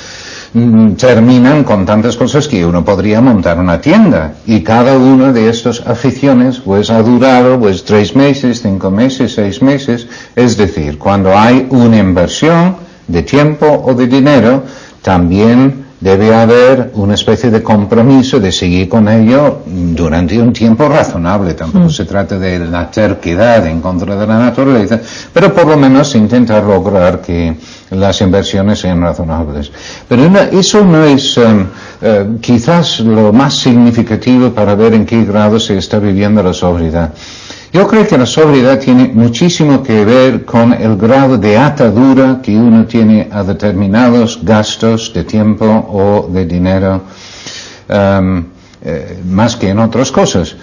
mm, 0.52 0.92
terminan 0.92 1.64
con 1.64 1.86
tantas 1.86 2.14
cosas 2.16 2.46
que 2.46 2.64
uno 2.64 2.84
podría 2.84 3.22
montar 3.22 3.58
una 3.58 3.80
tienda. 3.80 4.34
Y 4.44 4.60
cada 4.60 4.98
una 4.98 5.32
de 5.32 5.48
estas 5.48 5.80
aficiones 5.86 6.58
pues 6.58 6.90
ha 6.90 7.02
durado 7.02 7.58
pues 7.58 7.84
tres 7.84 8.14
meses, 8.14 8.60
cinco 8.60 8.90
meses, 8.90 9.34
seis 9.34 9.62
meses, 9.62 10.06
es 10.36 10.58
decir, 10.58 10.98
cuando 10.98 11.36
hay 11.36 11.66
una 11.70 11.96
inversión 11.96 12.76
de 13.08 13.22
tiempo 13.22 13.66
o 13.66 13.94
de 13.94 14.06
dinero, 14.08 14.62
también 15.00 15.83
debe 16.04 16.34
haber 16.34 16.90
una 16.96 17.14
especie 17.14 17.50
de 17.50 17.62
compromiso 17.62 18.38
de 18.38 18.52
seguir 18.52 18.90
con 18.90 19.08
ello 19.08 19.62
durante 19.64 20.38
un 20.38 20.52
tiempo 20.52 20.86
razonable. 20.86 21.54
Tampoco 21.54 21.86
mm. 21.86 21.90
se 21.90 22.04
trata 22.04 22.38
de 22.38 22.58
la 22.58 22.90
terquedad 22.90 23.66
en 23.66 23.80
contra 23.80 24.14
de 24.14 24.26
la 24.26 24.38
naturaleza, 24.38 25.00
pero 25.32 25.54
por 25.54 25.66
lo 25.66 25.78
menos 25.78 26.14
intentar 26.14 26.62
lograr 26.62 27.22
que 27.22 27.56
las 27.88 28.20
inversiones 28.20 28.80
sean 28.80 29.00
razonables. 29.00 29.72
Pero 30.06 30.30
eso 30.52 30.84
no 30.84 31.04
es 31.04 31.38
um, 31.38 31.62
uh, 31.62 32.38
quizás 32.38 33.00
lo 33.00 33.32
más 33.32 33.54
significativo 33.54 34.50
para 34.50 34.74
ver 34.74 34.92
en 34.92 35.06
qué 35.06 35.24
grado 35.24 35.58
se 35.58 35.78
está 35.78 35.98
viviendo 36.00 36.42
la 36.42 36.52
sobriedad. 36.52 37.14
Yo 37.74 37.88
creo 37.88 38.06
que 38.06 38.16
la 38.16 38.24
sobriedad 38.24 38.78
tiene 38.78 39.08
muchísimo 39.12 39.82
que 39.82 40.04
ver 40.04 40.44
con 40.44 40.72
el 40.72 40.96
grado 40.96 41.36
de 41.36 41.58
atadura 41.58 42.38
que 42.40 42.56
uno 42.56 42.86
tiene 42.86 43.28
a 43.32 43.42
determinados 43.42 44.38
gastos 44.44 45.12
de 45.12 45.24
tiempo 45.24 45.66
o 45.66 46.28
de 46.30 46.46
dinero, 46.46 47.02
um, 47.88 48.44
eh, 48.80 49.18
más 49.26 49.56
que 49.56 49.70
en 49.70 49.80
otras 49.80 50.12
cosas. 50.12 50.54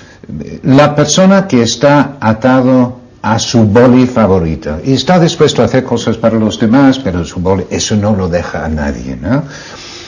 La 0.63 0.95
persona 0.95 1.49
que 1.49 1.63
está 1.63 2.15
atado 2.17 3.01
a 3.21 3.37
su 3.39 3.65
boli 3.65 4.07
favorito 4.07 4.79
y 4.81 4.93
está 4.93 5.19
dispuesto 5.19 5.63
a 5.63 5.65
hacer 5.65 5.83
cosas 5.83 6.15
para 6.15 6.39
los 6.39 6.57
demás, 6.57 6.97
pero 6.97 7.25
su 7.25 7.41
boli, 7.41 7.65
eso 7.69 7.97
no 7.97 8.15
lo 8.15 8.29
deja 8.29 8.63
a 8.63 8.69
nadie, 8.69 9.17
¿no? 9.17 9.43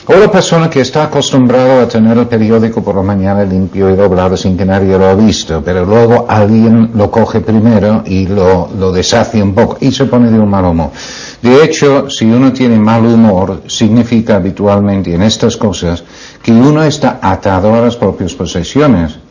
O 0.05 0.13
la 0.13 0.29
persona 0.29 0.69
que 0.69 0.81
está 0.81 1.05
acostumbrado 1.05 1.79
a 1.79 1.87
tener 1.87 2.17
el 2.17 2.27
periódico 2.27 2.83
por 2.83 2.95
la 2.95 3.03
mañana 3.03 3.45
limpio 3.45 3.89
y 3.89 3.95
doblado 3.95 4.35
sin 4.35 4.57
que 4.57 4.65
nadie 4.65 4.97
lo 4.97 5.05
ha 5.05 5.15
visto, 5.15 5.61
pero 5.63 5.85
luego 5.85 6.25
alguien 6.27 6.91
lo 6.93 7.09
coge 7.09 7.39
primero 7.39 8.03
y 8.05 8.27
lo, 8.27 8.67
lo 8.77 8.91
deshace 8.91 9.41
un 9.41 9.55
poco 9.55 9.77
y 9.79 9.93
se 9.93 10.03
pone 10.03 10.29
de 10.29 10.37
un 10.37 10.49
mal 10.49 10.65
humor. 10.65 10.91
De 11.41 11.63
hecho, 11.63 12.09
si 12.09 12.25
uno 12.25 12.51
tiene 12.51 12.77
mal 12.77 13.05
humor, 13.05 13.61
significa 13.67 14.35
habitualmente 14.35 15.13
en 15.13 15.21
estas 15.21 15.55
cosas 15.55 16.03
que 16.41 16.51
uno 16.51 16.83
está 16.83 17.19
atado 17.21 17.73
a 17.73 17.79
las 17.79 17.95
propias 17.95 18.33
posesiones. 18.33 19.22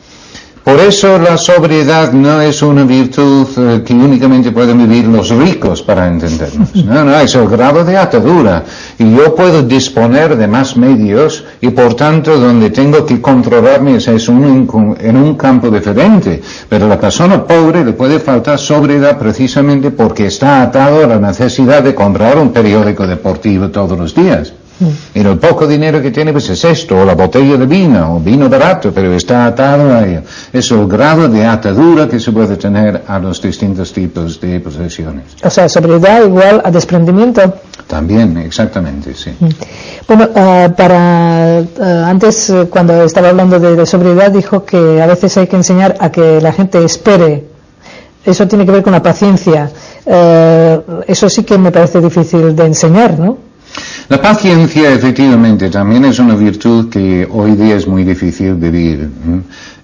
Por 0.63 0.79
eso 0.79 1.19
la 1.19 1.37
sobriedad 1.37 2.13
no 2.13 2.39
es 2.39 2.61
una 2.61 2.85
virtud 2.85 3.47
eh, 3.57 3.83
que 3.85 3.93
únicamente 3.93 4.53
pueden 4.53 4.77
vivir 4.77 5.05
los 5.05 5.29
ricos 5.29 5.81
para 5.81 6.07
entendernos. 6.07 6.73
No, 6.85 7.03
no, 7.03 7.19
es 7.19 7.35
el 7.35 7.49
grado 7.49 7.83
de 7.83 7.97
atadura. 7.97 8.63
Y 8.97 9.13
yo 9.13 9.35
puedo 9.35 9.61
disponer 9.63 10.37
de 10.37 10.47
más 10.47 10.77
medios 10.77 11.43
y 11.59 11.69
por 11.69 11.95
tanto 11.95 12.39
donde 12.39 12.69
tengo 12.69 13.05
que 13.05 13.19
controlarme 13.19 13.97
es 13.97 14.07
en 14.07 15.17
un 15.17 15.35
campo 15.35 15.69
diferente. 15.69 16.41
Pero 16.69 16.87
la 16.87 16.99
persona 16.99 17.45
pobre 17.45 17.83
le 17.83 17.91
puede 17.91 18.19
faltar 18.19 18.57
sobriedad 18.57 19.19
precisamente 19.19 19.91
porque 19.91 20.27
está 20.27 20.61
atado 20.61 21.03
a 21.03 21.07
la 21.07 21.19
necesidad 21.19 21.83
de 21.83 21.93
comprar 21.93 22.37
un 22.37 22.53
periódico 22.53 23.05
deportivo 23.05 23.69
todos 23.69 23.99
los 23.99 24.15
días. 24.15 24.53
Y 25.13 25.19
el 25.19 25.37
poco 25.37 25.67
dinero 25.67 26.01
que 26.01 26.11
tiene 26.11 26.31
pues 26.31 26.49
es 26.49 26.63
esto, 26.65 26.97
o 26.97 27.05
la 27.05 27.15
botella 27.15 27.57
de 27.57 27.65
vino, 27.65 28.15
o 28.15 28.19
vino 28.19 28.49
barato, 28.49 28.91
pero 28.91 29.13
está 29.13 29.45
atado 29.45 29.93
a 29.93 30.05
ello. 30.05 30.21
Es 30.51 30.71
el 30.71 30.87
grado 30.87 31.29
de 31.29 31.45
atadura 31.45 32.07
que 32.07 32.19
se 32.19 32.31
puede 32.31 32.57
tener 32.57 33.03
a 33.07 33.19
los 33.19 33.41
distintos 33.41 33.93
tipos 33.93 34.41
de 34.41 34.59
posesiones. 34.59 35.25
O 35.43 35.49
sea, 35.49 35.69
sobriedad 35.69 36.25
igual 36.25 36.61
a 36.63 36.71
desprendimiento. 36.71 37.53
También, 37.87 38.37
exactamente, 38.37 39.13
sí. 39.13 39.31
Mm. 39.39 39.49
Bueno, 40.07 40.29
uh, 40.31 40.71
para 40.73 41.61
uh, 41.61 41.83
antes 42.05 42.49
eh, 42.49 42.67
cuando 42.69 43.03
estaba 43.03 43.29
hablando 43.29 43.59
de, 43.59 43.75
de, 43.75 43.85
sobriedad 43.85 44.31
dijo 44.31 44.65
que 44.65 45.01
a 45.01 45.05
veces 45.05 45.37
hay 45.37 45.47
que 45.47 45.55
enseñar 45.55 45.95
a 45.99 46.11
que 46.11 46.41
la 46.41 46.51
gente 46.51 46.83
espere. 46.83 47.45
Eso 48.25 48.47
tiene 48.47 48.65
que 48.65 48.71
ver 48.71 48.83
con 48.83 48.93
la 48.93 49.03
paciencia. 49.03 49.69
Eso 51.07 51.29
sí 51.29 51.43
que 51.43 51.57
me 51.57 51.71
parece 51.71 51.99
difícil 51.99 52.55
de 52.55 52.65
enseñar, 52.65 53.19
¿no? 53.19 53.37
La 54.09 54.21
paciencia 54.21 54.91
efectivamente 54.91 55.69
también 55.69 56.03
es 56.05 56.19
una 56.19 56.35
virtud 56.35 56.89
que 56.89 57.25
hoy 57.31 57.55
día 57.55 57.75
es 57.77 57.87
muy 57.87 58.03
difícil 58.03 58.55
vivir. 58.55 59.09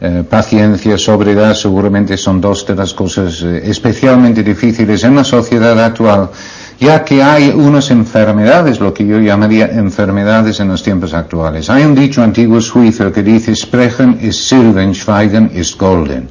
Eh, 0.02 0.24
paciencia, 0.30 0.98
sobriedad 0.98 1.54
seguramente 1.56 2.18
son 2.18 2.42
dos 2.42 2.66
de 2.66 2.76
las 2.76 2.94
cosas 2.94 3.42
eh, 3.44 3.62
especialmente 3.64 4.44
difíciles 4.44 5.04
en 5.06 5.16
la 5.16 5.24
sociedad 5.24 5.80
actual, 5.84 6.30
ya 6.80 7.04
que 7.04 7.24
hay 7.24 7.50
unas 7.50 7.92
enfermedades, 7.92 8.80
lo 8.82 8.94
que 8.94 9.08
yo 9.08 9.20
llamaría 9.20 9.68
enfermedades 9.68 10.60
en 10.60 10.68
los 10.68 10.84
tiempos 10.84 11.14
actuales. 11.14 11.70
Hay 11.70 11.84
un 11.84 11.96
dicho 11.96 12.22
antiguo 12.22 12.60
suizo 12.60 13.12
que 13.14 13.24
dice, 13.24 13.56
Sprechen 13.56 14.20
ist 14.22 14.50
Silben, 14.50 14.94
Schweigen 14.94 15.50
ist 15.54 15.80
Golden. 15.80 16.28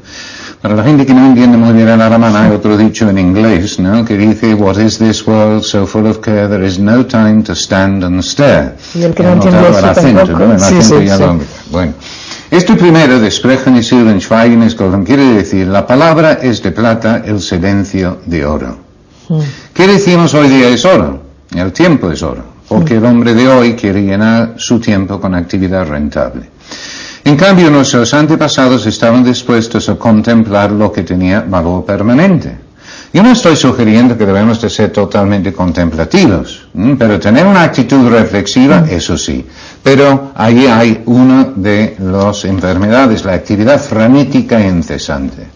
Para 0.61 0.75
la 0.75 0.83
gente 0.83 1.07
que 1.07 1.15
no 1.15 1.25
entiende 1.25 1.57
muy 1.57 1.73
bien 1.73 1.89
el 1.89 2.01
alemán, 2.01 2.35
hay 2.35 2.51
otro 2.51 2.77
dicho 2.77 3.09
en 3.09 3.19
inglés, 3.19 3.79
¿no? 3.79 4.05
Que 4.05 4.17
dice, 4.17 4.55
What 4.55 4.79
is 4.79 4.99
this 4.99 5.25
world 5.25 5.63
so 5.63 5.87
full 5.87 6.07
of 6.07 6.19
care, 6.19 6.49
there 6.49 6.67
is 6.67 6.81
no 6.81 7.07
time 7.07 7.45
to 7.45 7.55
stand 7.55 8.03
and 8.03 8.21
stare. 8.23 8.75
Y 8.95 9.03
el 9.03 9.15
que 9.15 9.23
no 9.23 9.35
entiende 9.35 9.69
eso 9.71 9.87
acento, 9.87 10.27
¿no? 10.37 10.53
El 10.55 10.61
sí, 10.61 10.83
sí, 10.83 11.09
sí. 11.09 11.25
Bueno. 11.71 11.93
Este 12.51 12.75
primero 12.77 13.21
de 13.21 13.31
Sprechen 13.31 13.77
y 13.77 13.83
Schweigen 13.83 14.63
es 14.63 14.75
quiere 14.75 15.35
decir, 15.35 15.67
la 15.67 15.87
palabra 15.87 16.39
es 16.43 16.63
de 16.63 16.73
plata, 16.73 17.23
el 17.25 17.41
silencio 17.41 18.21
de 18.25 18.47
oro. 18.47 18.79
Hmm. 19.29 19.41
¿Qué 19.75 19.87
decimos 19.87 20.33
hoy 20.33 20.49
día 20.49 20.71
es 20.71 20.85
oro? 20.87 21.23
El 21.55 21.73
tiempo 21.73 22.11
es 22.11 22.23
oro, 22.23 22.43
porque 22.67 22.97
el 22.97 23.05
hombre 23.05 23.35
de 23.35 23.49
hoy 23.49 23.75
quiere 23.75 24.03
llenar 24.03 24.55
su 24.57 24.81
tiempo 24.81 25.21
con 25.21 25.35
actividad 25.35 25.87
rentable. 25.87 26.49
En 27.29 27.37
cambio, 27.37 27.71
nuestros 27.71 28.15
antepasados 28.15 28.87
estaban 28.87 29.23
dispuestos 29.23 29.87
a 29.91 29.97
contemplar 29.97 30.73
lo 30.73 30.91
que 30.91 31.03
tenía 31.03 31.43
valor 31.43 31.85
permanente. 31.85 32.57
Yo 33.13 33.23
no 33.23 33.33
estoy 33.33 33.55
sugiriendo 33.55 34.17
que 34.17 34.25
debemos 34.25 34.59
de 34.63 34.71
ser 34.71 34.93
totalmente 34.95 35.53
contemplativos, 35.53 36.69
pero 36.99 37.21
tener 37.21 37.45
una 37.45 37.65
actitud 37.65 38.09
reflexiva, 38.09 38.87
eso 38.89 39.19
sí. 39.19 39.45
Pero 39.83 40.33
ahí 40.37 40.65
hay 40.69 41.03
una 41.05 41.53
de 41.55 41.97
las 42.01 42.47
enfermedades, 42.47 43.27
la 43.27 43.35
actividad 43.35 43.79
frenética 43.79 44.59
e 44.59 44.69
incesante. 44.71 45.49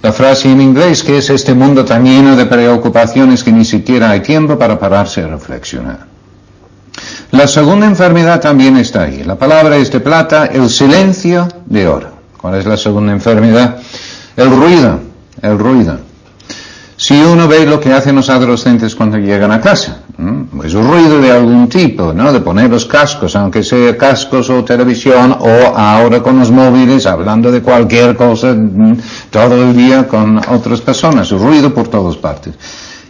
La 0.00 0.14
frase 0.14 0.50
en 0.50 0.62
inglés 0.62 1.02
que 1.02 1.18
es 1.18 1.28
este 1.28 1.52
mundo 1.52 1.84
tan 1.84 2.04
lleno 2.04 2.36
de 2.36 2.46
preocupaciones 2.46 3.44
que 3.44 3.52
ni 3.52 3.66
siquiera 3.66 4.08
hay 4.08 4.20
tiempo 4.20 4.58
para 4.58 4.78
pararse 4.78 5.20
a 5.20 5.26
reflexionar. 5.26 6.11
La 7.32 7.48
segunda 7.48 7.86
enfermedad 7.86 8.40
también 8.40 8.76
está 8.76 9.04
ahí. 9.04 9.24
La 9.24 9.36
palabra 9.36 9.76
es 9.76 9.90
de 9.90 10.00
plata, 10.00 10.46
el 10.46 10.68
silencio 10.68 11.48
de 11.64 11.88
oro. 11.88 12.10
¿Cuál 12.36 12.56
es 12.56 12.66
la 12.66 12.76
segunda 12.76 13.10
enfermedad? 13.10 13.78
El 14.36 14.50
ruido, 14.50 15.00
el 15.40 15.58
ruido. 15.58 15.98
Si 16.94 17.14
uno 17.14 17.48
ve 17.48 17.64
lo 17.64 17.80
que 17.80 17.90
hacen 17.90 18.16
los 18.16 18.28
adolescentes 18.28 18.94
cuando 18.94 19.16
llegan 19.16 19.50
a 19.50 19.62
casa, 19.62 20.02
pues 20.54 20.74
un 20.74 20.86
ruido 20.86 21.20
de 21.20 21.32
algún 21.32 21.70
tipo, 21.70 22.12
¿no? 22.12 22.30
De 22.34 22.40
poner 22.40 22.68
los 22.68 22.84
cascos, 22.84 23.34
aunque 23.34 23.64
sea 23.64 23.96
cascos 23.96 24.50
o 24.50 24.62
televisión, 24.62 25.34
o 25.40 25.74
ahora 25.74 26.22
con 26.22 26.38
los 26.38 26.50
móviles, 26.50 27.06
hablando 27.06 27.50
de 27.50 27.62
cualquier 27.62 28.14
cosa, 28.14 28.54
todo 29.30 29.54
el 29.54 29.74
día 29.74 30.06
con 30.06 30.38
otras 30.50 30.82
personas, 30.82 31.30
ruido 31.30 31.72
por 31.72 31.88
todas 31.88 32.16
partes. 32.18 32.54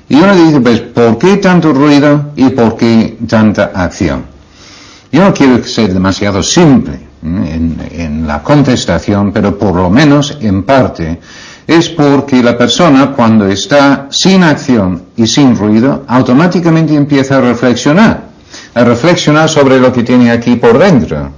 Y 0.09 0.17
uno 0.17 0.35
dice, 0.35 0.61
pues, 0.61 0.81
¿por 0.81 1.19
qué 1.19 1.37
tanto 1.39 1.73
ruido 1.73 2.33
y 2.37 2.51
por 2.51 2.77
qué 2.77 3.17
tanta 3.27 3.73
acción? 3.75 4.25
Yo 5.11 5.23
no 5.23 5.33
quiero 5.33 5.63
ser 5.65 5.93
demasiado 5.93 6.43
simple 6.43 6.99
en, 7.23 7.77
en 7.93 8.27
la 8.27 8.43
contestación, 8.43 9.33
pero 9.33 9.59
por 9.59 9.75
lo 9.75 9.91
menos 9.91 10.37
en 10.41 10.63
parte 10.65 11.19
es 11.67 11.89
porque 11.91 12.43
la 12.43 12.57
persona 12.59 13.13
cuando 13.13 13.47
está 13.47 14.09
sin 14.11 14.43
acción 14.43 15.03
y 15.17 15.27
sin 15.27 15.57
ruido, 15.57 16.05
automáticamente 16.09 16.95
empieza 16.95 17.39
a 17.39 17.41
reflexionar, 17.41 18.25
a 18.75 18.85
reflexionar 18.85 19.49
sobre 19.49 19.79
lo 19.79 19.93
que 19.93 20.03
tiene 20.03 20.31
aquí 20.31 20.57
por 20.57 20.79
dentro. 20.79 21.31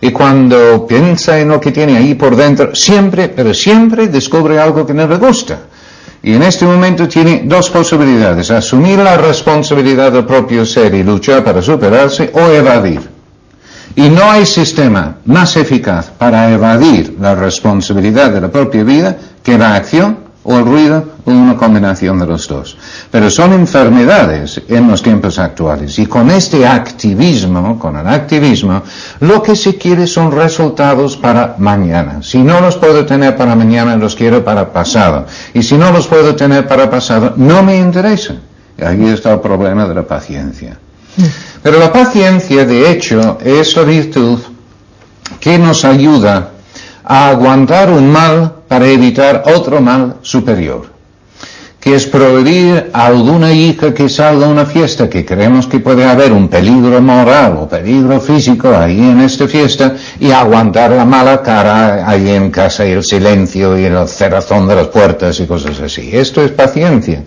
Y 0.00 0.10
cuando 0.10 0.86
piensa 0.86 1.38
en 1.38 1.48
lo 1.48 1.60
que 1.60 1.70
tiene 1.70 1.96
ahí 1.96 2.14
por 2.14 2.34
dentro, 2.34 2.74
siempre, 2.74 3.28
pero 3.28 3.54
siempre 3.54 4.08
descubre 4.08 4.58
algo 4.58 4.84
que 4.84 4.94
no 4.94 5.06
le 5.06 5.16
gusta. 5.16 5.60
Y 6.22 6.34
en 6.34 6.42
este 6.42 6.64
momento 6.64 7.08
tiene 7.08 7.42
dos 7.44 7.68
posibilidades, 7.70 8.50
asumir 8.50 8.98
la 9.00 9.16
responsabilidad 9.16 10.12
del 10.12 10.24
propio 10.24 10.64
ser 10.64 10.94
y 10.94 11.02
luchar 11.02 11.42
para 11.42 11.60
superarse 11.60 12.30
o 12.32 12.40
evadir. 12.48 13.00
Y 13.96 14.08
no 14.08 14.30
hay 14.30 14.46
sistema 14.46 15.16
más 15.24 15.56
eficaz 15.56 16.10
para 16.10 16.50
evadir 16.50 17.16
la 17.20 17.34
responsabilidad 17.34 18.30
de 18.30 18.40
la 18.40 18.50
propia 18.50 18.84
vida 18.84 19.16
que 19.42 19.58
la 19.58 19.74
acción 19.74 20.18
o 20.44 20.58
el 20.58 20.64
ruido 20.64 21.04
o 21.24 21.30
una 21.30 21.56
combinación 21.56 22.18
de 22.18 22.26
los 22.26 22.48
dos. 22.48 22.76
Pero 23.10 23.30
son 23.30 23.52
enfermedades 23.52 24.60
en 24.68 24.88
los 24.88 25.02
tiempos 25.02 25.38
actuales 25.38 25.98
y 25.98 26.06
con 26.06 26.30
este 26.30 26.66
activismo, 26.66 27.78
con 27.78 27.96
el 27.96 28.06
activismo, 28.06 28.82
lo 29.20 29.42
que 29.42 29.54
se 29.54 29.76
quiere 29.76 30.06
son 30.06 30.32
resultados 30.32 31.16
para 31.16 31.54
mañana. 31.58 32.22
Si 32.22 32.38
no 32.38 32.60
los 32.60 32.76
puedo 32.76 33.06
tener 33.06 33.36
para 33.36 33.54
mañana, 33.54 33.96
los 33.96 34.16
quiero 34.16 34.44
para 34.44 34.72
pasado. 34.72 35.26
Y 35.54 35.62
si 35.62 35.76
no 35.76 35.92
los 35.92 36.06
puedo 36.06 36.34
tener 36.34 36.66
para 36.66 36.90
pasado, 36.90 37.34
no 37.36 37.62
me 37.62 37.78
interesa. 37.78 38.34
Ahí 38.84 39.06
está 39.08 39.34
el 39.34 39.40
problema 39.40 39.86
de 39.86 39.94
la 39.94 40.02
paciencia. 40.02 40.76
Pero 41.62 41.78
la 41.78 41.92
paciencia, 41.92 42.64
de 42.64 42.90
hecho, 42.90 43.38
es 43.44 43.76
la 43.76 43.82
virtud 43.82 44.40
que 45.38 45.58
nos 45.58 45.84
ayuda 45.84 46.50
a 47.04 47.28
aguantar 47.28 47.90
un 47.90 48.10
mal 48.10 48.61
para 48.72 48.88
evitar 48.88 49.42
otro 49.54 49.82
mal 49.82 50.14
superior, 50.22 50.86
que 51.78 51.94
es 51.94 52.06
prohibir 52.06 52.88
a 52.94 53.04
alguna 53.04 53.52
hija 53.52 53.92
que 53.92 54.08
salga 54.08 54.46
a 54.46 54.48
una 54.48 54.64
fiesta 54.64 55.10
que 55.10 55.26
creemos 55.26 55.66
que 55.66 55.80
puede 55.80 56.06
haber 56.06 56.32
un 56.32 56.48
peligro 56.48 57.02
moral 57.02 57.58
o 57.58 57.68
peligro 57.68 58.18
físico 58.18 58.74
ahí 58.74 58.98
en 58.98 59.20
esta 59.20 59.46
fiesta 59.46 59.94
y 60.18 60.30
aguantar 60.30 60.92
la 60.92 61.04
mala 61.04 61.42
cara 61.42 62.08
ahí 62.08 62.30
en 62.30 62.50
casa 62.50 62.86
y 62.86 62.92
el 62.92 63.04
silencio 63.04 63.78
y 63.78 63.84
el 63.84 64.08
cerrazón 64.08 64.66
de 64.66 64.76
las 64.76 64.86
puertas 64.86 65.38
y 65.38 65.46
cosas 65.46 65.78
así. 65.78 66.08
Esto 66.10 66.40
es 66.40 66.52
paciencia. 66.52 67.24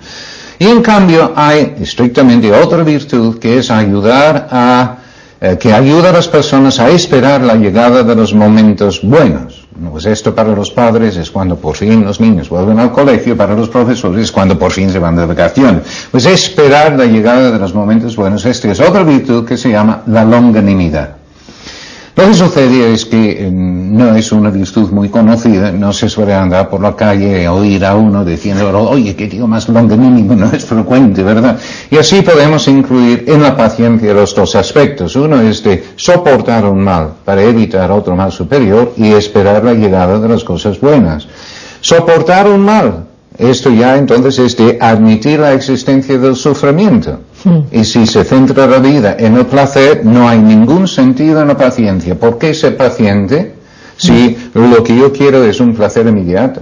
Y 0.57 0.65
en 0.65 0.81
cambio 0.81 1.31
hay 1.35 1.75
estrictamente 1.79 2.51
otra 2.51 2.81
virtud 2.81 3.37
que 3.37 3.59
es 3.59 3.69
ayudar 3.69 4.47
a, 4.49 4.97
eh, 5.41 5.57
que 5.59 5.73
ayuda 5.73 6.09
a 6.09 6.13
las 6.13 6.27
personas 6.27 6.79
a 6.79 6.89
esperar 6.89 7.41
la 7.41 7.55
llegada 7.55 8.03
de 8.03 8.15
los 8.15 8.33
momentos 8.33 9.01
buenos. 9.01 9.65
Pues 9.91 10.05
esto 10.05 10.33
para 10.33 10.55
los 10.55 10.71
padres 10.71 11.17
es 11.17 11.29
cuando 11.29 11.57
por 11.57 11.75
fin 11.75 12.05
los 12.05 12.21
niños 12.21 12.47
vuelven 12.47 12.79
al 12.79 12.93
colegio, 12.93 13.35
para 13.35 13.55
los 13.55 13.67
profesores 13.67 14.23
es 14.23 14.31
cuando 14.31 14.57
por 14.57 14.71
fin 14.71 14.89
se 14.89 14.99
van 14.99 15.17
de 15.17 15.25
vacaciones. 15.25 15.81
Pues 16.11 16.25
esperar 16.25 16.93
la 16.97 17.05
llegada 17.05 17.51
de 17.51 17.59
los 17.59 17.73
momentos 17.73 18.15
buenos, 18.15 18.45
esta 18.45 18.71
es 18.71 18.79
otra 18.79 19.03
virtud 19.03 19.45
que 19.45 19.57
se 19.57 19.71
llama 19.71 20.03
la 20.07 20.23
longanimidad. 20.23 21.24
Lo 22.17 22.25
que 22.27 22.33
sucede 22.33 22.93
es 22.93 23.05
que 23.05 23.49
mm, 23.51 23.97
no 23.97 24.15
es 24.15 24.31
una 24.31 24.49
virtud 24.49 24.89
muy 24.91 25.09
conocida, 25.09 25.69
no 25.73 25.91
se 25.91 26.07
suele 26.07 26.33
andar 26.33 26.69
por 26.69 26.81
la 26.81 26.95
calle 26.95 27.43
y 27.43 27.47
oír 27.47 27.83
a 27.83 27.93
uno 27.93 28.23
diciendo, 28.23 28.71
oye, 28.89 29.17
qué 29.17 29.27
tío 29.27 29.47
más 29.47 29.67
longanínimo, 29.67 30.33
no 30.37 30.45
es 30.45 30.63
frecuente, 30.63 31.23
¿verdad? 31.23 31.59
Y 31.91 31.97
así 31.97 32.21
podemos 32.21 32.69
incluir 32.69 33.25
en 33.27 33.41
la 33.41 33.57
paciencia 33.57 34.13
los 34.13 34.33
dos 34.33 34.55
aspectos. 34.55 35.17
Uno 35.17 35.41
es 35.41 35.61
de 35.61 35.83
soportar 35.97 36.63
un 36.63 36.81
mal 36.81 37.15
para 37.25 37.43
evitar 37.43 37.91
otro 37.91 38.15
mal 38.15 38.31
superior 38.31 38.93
y 38.95 39.11
esperar 39.11 39.65
la 39.65 39.73
llegada 39.73 40.17
de 40.17 40.29
las 40.29 40.45
cosas 40.45 40.79
buenas. 40.79 41.27
Soportar 41.81 42.47
un 42.47 42.61
mal, 42.61 43.07
esto 43.37 43.69
ya 43.69 43.97
entonces 43.97 44.39
es 44.39 44.55
de 44.55 44.77
admitir 44.79 45.41
la 45.41 45.51
existencia 45.51 46.17
del 46.17 46.37
sufrimiento. 46.37 47.19
Y 47.71 47.83
si 47.83 48.07
se 48.07 48.23
centra 48.23 48.65
la 48.67 48.79
vida 48.79 49.15
en 49.19 49.35
el 49.35 49.45
placer, 49.45 50.05
no 50.05 50.27
hay 50.27 50.39
ningún 50.39 50.87
sentido 50.87 51.41
en 51.41 51.47
la 51.47 51.57
paciencia. 51.57 52.15
¿Por 52.15 52.37
qué 52.37 52.53
ser 52.53 52.75
paciente 52.75 53.53
si 53.97 54.35
lo 54.53 54.83
que 54.83 54.97
yo 54.97 55.11
quiero 55.11 55.43
es 55.43 55.59
un 55.59 55.75
placer 55.75 56.07
inmediato? 56.07 56.61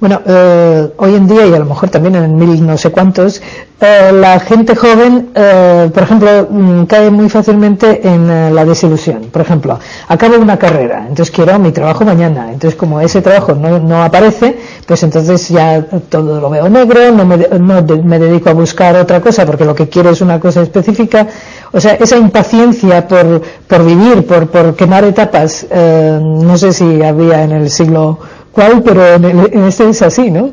Bueno, 0.00 0.22
eh, 0.24 0.88
hoy 0.96 1.14
en 1.14 1.26
día, 1.28 1.46
y 1.46 1.52
a 1.52 1.58
lo 1.58 1.66
mejor 1.66 1.90
también 1.90 2.14
en 2.14 2.34
mil 2.34 2.66
no 2.66 2.78
sé 2.78 2.90
cuántos, 2.90 3.42
eh, 3.82 4.10
la 4.14 4.40
gente 4.40 4.74
joven, 4.74 5.28
eh, 5.34 5.90
por 5.92 6.02
ejemplo, 6.02 6.48
mm, 6.48 6.84
cae 6.84 7.10
muy 7.10 7.28
fácilmente 7.28 8.00
en 8.08 8.54
la 8.54 8.64
desilusión. 8.64 9.26
Por 9.30 9.42
ejemplo, 9.42 9.78
acabo 10.08 10.38
una 10.38 10.56
carrera, 10.56 11.00
entonces 11.06 11.30
quiero 11.30 11.58
mi 11.58 11.70
trabajo 11.72 12.06
mañana. 12.06 12.50
Entonces, 12.50 12.76
como 12.78 12.98
ese 13.02 13.20
trabajo 13.20 13.54
no, 13.54 13.78
no 13.78 14.02
aparece, 14.02 14.56
pues 14.86 15.02
entonces 15.02 15.46
ya 15.50 15.84
todo 16.08 16.40
lo 16.40 16.48
veo 16.48 16.70
negro, 16.70 17.12
no 17.12 17.26
me, 17.26 17.36
no 17.36 17.82
me 18.02 18.18
dedico 18.18 18.48
a 18.48 18.54
buscar 18.54 18.96
otra 18.96 19.20
cosa 19.20 19.44
porque 19.44 19.66
lo 19.66 19.74
que 19.74 19.90
quiero 19.90 20.08
es 20.08 20.22
una 20.22 20.40
cosa 20.40 20.62
específica. 20.62 21.26
O 21.72 21.78
sea, 21.78 21.92
esa 21.96 22.16
impaciencia 22.16 23.06
por, 23.06 23.42
por 23.68 23.84
vivir, 23.84 24.26
por, 24.26 24.48
por 24.48 24.74
quemar 24.74 25.04
etapas, 25.04 25.66
no 25.70 26.56
sé 26.56 26.72
si 26.72 27.02
había 27.02 27.44
en 27.44 27.52
el 27.52 27.70
siglo 27.70 28.18
cuál, 28.52 28.82
pero 28.82 29.14
en, 29.14 29.64
este 29.64 29.88
es 29.88 30.02
así, 30.02 30.30
¿no? 30.30 30.52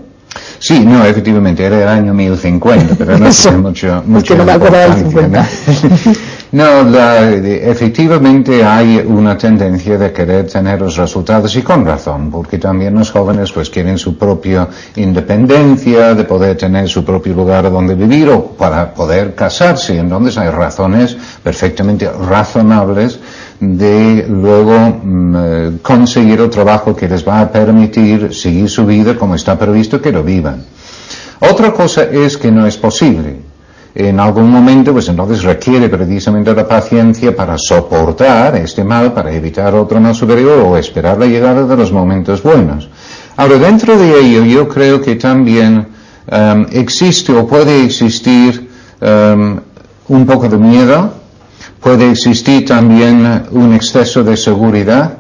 Sí, 0.59 0.85
no, 0.85 1.03
efectivamente, 1.05 1.63
era 1.63 1.81
el 1.81 1.87
año 1.87 2.13
1050, 2.13 2.95
pero 2.95 3.17
no 3.17 3.29
tiene 3.41 3.57
mucho, 3.57 4.03
mucho 4.05 4.35
no 4.35 4.45
me 4.45 4.57
del 4.57 4.93
50. 4.93 5.39
No, 5.39 5.45
la, 6.51 7.31
efectivamente 7.31 8.63
hay 8.63 9.03
una 9.05 9.37
tendencia 9.37 9.97
de 9.97 10.13
querer 10.13 10.47
tener 10.47 10.79
los 10.79 10.95
resultados 10.95 11.55
y 11.55 11.61
con 11.61 11.85
razón, 11.85 12.31
porque 12.31 12.57
también 12.57 12.93
los 12.95 13.11
jóvenes 13.11 13.51
pues 13.51 13.69
quieren 13.69 13.97
su 13.97 14.17
propia 14.17 14.67
independencia, 14.95 16.13
de 16.13 16.23
poder 16.23 16.57
tener 16.57 16.87
su 16.87 17.03
propio 17.03 17.33
lugar 17.33 17.69
donde 17.69 17.95
vivir 17.95 18.29
o 18.29 18.45
para 18.45 18.93
poder 18.93 19.35
casarse. 19.35 19.97
Entonces 19.97 20.37
hay 20.37 20.49
razones 20.49 21.17
perfectamente 21.43 22.09
razonables 22.09 23.19
de 23.59 24.25
luego 24.29 24.99
mm, 25.03 25.35
eh, 25.37 25.71
conseguir 25.81 26.39
el 26.39 26.49
trabajo 26.49 26.95
que 26.95 27.09
les 27.09 27.27
va 27.27 27.41
a 27.41 27.51
permitir 27.51 28.33
seguir 28.33 28.69
su 28.69 28.85
vida 28.85 29.15
como 29.17 29.35
está 29.35 29.57
previsto 29.57 30.01
que 30.01 30.11
lo 30.11 30.23
vivan. 30.23 30.63
Otra 31.39 31.71
cosa 31.71 32.03
es 32.03 32.37
que 32.37 32.51
no 32.51 32.65
es 32.65 32.77
posible. 32.77 33.46
En 33.99 34.19
algún 34.19 34.51
momento, 34.51 34.93
pues 34.93 35.09
entonces 35.09 35.41
requiere 35.41 35.89
precisamente 35.89 36.53
la 36.53 36.67
paciencia 36.67 37.35
para 37.35 37.57
soportar 37.57 38.55
este 38.57 38.83
mal, 38.83 39.11
para 39.11 39.33
evitar 39.33 39.73
otro 39.73 39.99
mal 39.99 40.13
superior 40.13 40.59
o 40.59 40.77
esperar 40.77 41.17
la 41.17 41.25
llegada 41.25 41.65
de 41.65 41.75
los 41.75 41.91
momentos 41.91 42.43
buenos. 42.43 42.87
Ahora, 43.37 43.57
dentro 43.57 43.97
de 43.97 44.19
ello, 44.19 44.45
yo 44.45 44.69
creo 44.69 45.01
que 45.01 45.15
también 45.15 45.87
um, 46.31 46.67
existe 46.73 47.33
o 47.33 47.47
puede 47.47 47.85
existir 47.85 48.69
um, 49.01 49.59
un 50.09 50.25
poco 50.27 50.47
de 50.47 50.59
miedo, 50.59 51.13
puede 51.81 52.11
existir 52.11 52.67
también 52.67 53.45
un 53.49 53.73
exceso 53.73 54.23
de 54.23 54.37
seguridad, 54.37 55.17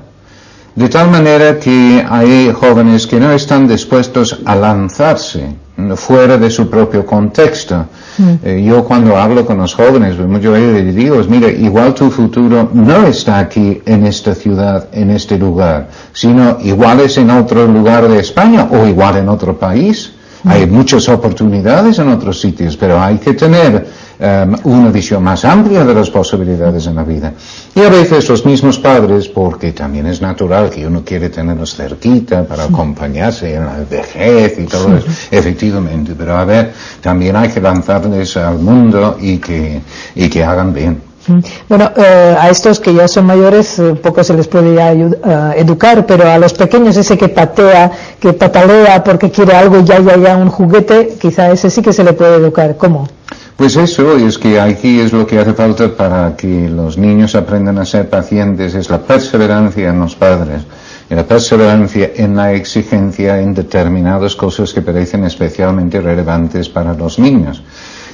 de 0.75 0.87
tal 0.87 1.09
manera 1.09 1.57
que 1.57 2.05
hay 2.07 2.53
jóvenes 2.53 3.07
que 3.07 3.19
no 3.19 3.31
están 3.31 3.67
dispuestos 3.67 4.39
a 4.45 4.55
lanzarse 4.55 5.65
fuera 5.95 6.37
de 6.37 6.49
su 6.49 6.69
propio 6.69 7.05
contexto. 7.05 7.85
Mm. 8.17 8.33
Eh, 8.43 8.63
yo 8.65 8.83
cuando 8.83 9.15
hablo 9.15 9.45
con 9.45 9.57
los 9.57 9.73
jóvenes, 9.73 10.15
pues 10.15 10.27
veces 10.29 10.83
les 10.83 10.95
digo, 10.95 11.21
mira, 11.29 11.49
igual 11.49 11.93
tu 11.93 12.09
futuro 12.09 12.69
no 12.73 13.05
está 13.05 13.39
aquí 13.39 13.81
en 13.85 14.05
esta 14.05 14.33
ciudad, 14.33 14.87
en 14.91 15.11
este 15.11 15.37
lugar, 15.37 15.89
sino 16.13 16.57
igual 16.63 17.01
es 17.01 17.17
en 17.17 17.29
otro 17.29 17.67
lugar 17.67 18.07
de 18.07 18.19
España 18.19 18.67
o 18.71 18.87
igual 18.87 19.17
en 19.17 19.29
otro 19.29 19.57
país. 19.57 20.13
Mm. 20.43 20.49
Hay 20.49 20.67
muchas 20.67 21.07
oportunidades 21.09 21.99
en 21.99 22.09
otros 22.09 22.39
sitios, 22.41 22.75
pero 22.75 22.99
hay 22.99 23.17
que 23.17 23.33
tener 23.33 23.87
Em, 24.19 24.55
una 24.63 24.89
visión 24.89 25.21
más 25.21 25.45
amplia 25.45 25.85
de 25.85 25.93
las 25.93 26.09
posibilidades 26.09 26.87
en 26.87 26.95
la 26.95 27.03
vida. 27.03 27.33
Y 27.75 27.81
a 27.81 27.89
veces 27.89 28.27
los 28.27 28.43
mismos 28.47 28.79
padres, 28.79 29.27
porque 29.27 29.73
también 29.73 30.07
es 30.07 30.23
natural 30.23 30.71
que 30.71 30.87
uno 30.87 31.03
quiere 31.05 31.29
tenerlos 31.29 31.75
cerquita 31.75 32.43
para 32.43 32.63
acompañarse 32.63 33.53
en 33.53 33.67
la 33.67 33.77
vejez 33.87 34.57
y 34.57 34.63
todo 34.63 34.97
eso, 34.97 35.05
efectivamente, 35.29 36.15
pero 36.17 36.35
a 36.35 36.45
ver, 36.45 36.73
también 36.99 37.35
hay 37.35 37.49
que 37.49 37.61
lanzarles 37.61 38.35
al 38.37 38.57
mundo 38.57 39.17
y 39.21 39.37
que, 39.37 39.81
y 40.15 40.27
que 40.29 40.43
hagan 40.43 40.73
bien. 40.73 40.99
Bueno, 41.69 41.91
eh, 41.95 42.35
a 42.39 42.49
estos 42.49 42.79
que 42.79 42.95
ya 42.95 43.07
son 43.07 43.25
mayores 43.25 43.77
eh, 43.77 43.93
poco 44.01 44.23
se 44.23 44.33
les 44.33 44.47
puede 44.47 44.81
eh, 44.81 45.11
educar, 45.57 46.07
pero 46.07 46.27
a 46.27 46.39
los 46.39 46.53
pequeños 46.53 46.97
ese 46.97 47.17
que 47.17 47.27
patea, 47.27 47.91
que 48.19 48.33
patalea 48.33 49.03
porque 49.03 49.29
quiere 49.29 49.53
algo 49.53 49.81
ya, 49.81 49.99
ya, 49.99 50.17
ya, 50.17 50.37
un 50.37 50.49
juguete, 50.49 51.17
quizá 51.21 51.51
ese 51.51 51.69
sí 51.69 51.83
que 51.83 51.93
se 51.93 52.03
le 52.03 52.13
puede 52.13 52.37
educar. 52.37 52.77
¿Cómo? 52.77 53.07
Pues 53.57 53.75
eso 53.75 54.15
es 54.15 54.37
que 54.37 54.61
aquí 54.61 54.99
es 54.99 55.11
lo 55.11 55.25
que 55.25 55.39
hace 55.39 55.53
falta 55.53 55.89
para 55.89 56.35
que 56.37 56.69
los 56.69 56.95
niños 56.95 57.33
aprendan 57.33 57.79
a 57.79 57.85
ser 57.85 58.07
pacientes, 58.07 58.75
es 58.75 58.87
la 58.89 58.99
perseverancia 58.99 59.89
en 59.89 59.99
los 59.99 60.15
padres. 60.15 60.61
y 61.09 61.15
la 61.15 61.23
perseverancia 61.23 62.11
en 62.17 62.35
la 62.35 62.51
exigencia 62.51 63.39
en 63.39 63.53
determinadas 63.53 64.35
cosas 64.35 64.73
que 64.73 64.81
parecen 64.81 65.23
especialmente 65.23 66.01
relevantes 66.01 66.67
para 66.67 66.93
los 66.93 67.17
niños. 67.17 67.63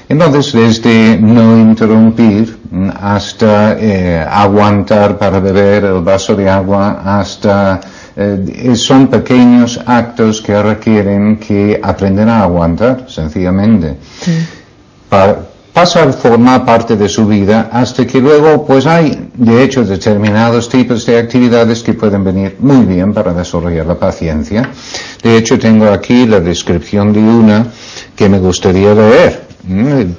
Entonces, 0.07 0.53
desde 0.53 1.17
no 1.19 1.57
interrumpir 1.57 2.55
hasta 3.01 3.75
eh, 3.79 4.19
aguantar 4.19 5.17
para 5.17 5.39
beber 5.39 5.85
el 5.85 6.01
vaso 6.01 6.35
de 6.35 6.47
agua, 6.47 7.01
hasta 7.03 7.81
eh, 8.15 8.75
son 8.75 9.07
pequeños 9.07 9.79
actos 9.85 10.41
que 10.41 10.61
requieren 10.61 11.37
que 11.37 11.79
aprendan 11.81 12.29
a 12.29 12.43
aguantar, 12.43 13.05
sencillamente. 13.07 13.97
Para, 15.13 15.37
pasa 15.71 16.03
a 16.03 16.11
formar 16.11 16.65
parte 16.65 16.95
de 16.95 17.07
su 17.07 17.27
vida 17.27 17.69
hasta 17.71 18.07
que 18.07 18.19
luego 18.19 18.65
pues 18.65 18.87
hay 18.87 19.29
de 19.35 19.63
hecho 19.63 19.83
determinados 19.83 20.67
tipos 20.69 21.05
de 21.05 21.19
actividades 21.19 21.83
que 21.83 21.93
pueden 21.93 22.23
venir 22.23 22.57
muy 22.59 22.83
bien 22.85 23.13
para 23.13 23.31
desarrollar 23.31 23.85
la 23.85 23.93
paciencia. 23.93 24.67
De 25.21 25.37
hecho 25.37 25.59
tengo 25.59 25.85
aquí 25.91 26.25
la 26.25 26.39
descripción 26.39 27.13
de 27.13 27.19
una 27.19 27.67
que 28.15 28.27
me 28.27 28.39
gustaría 28.39 28.95
leer 28.95 29.53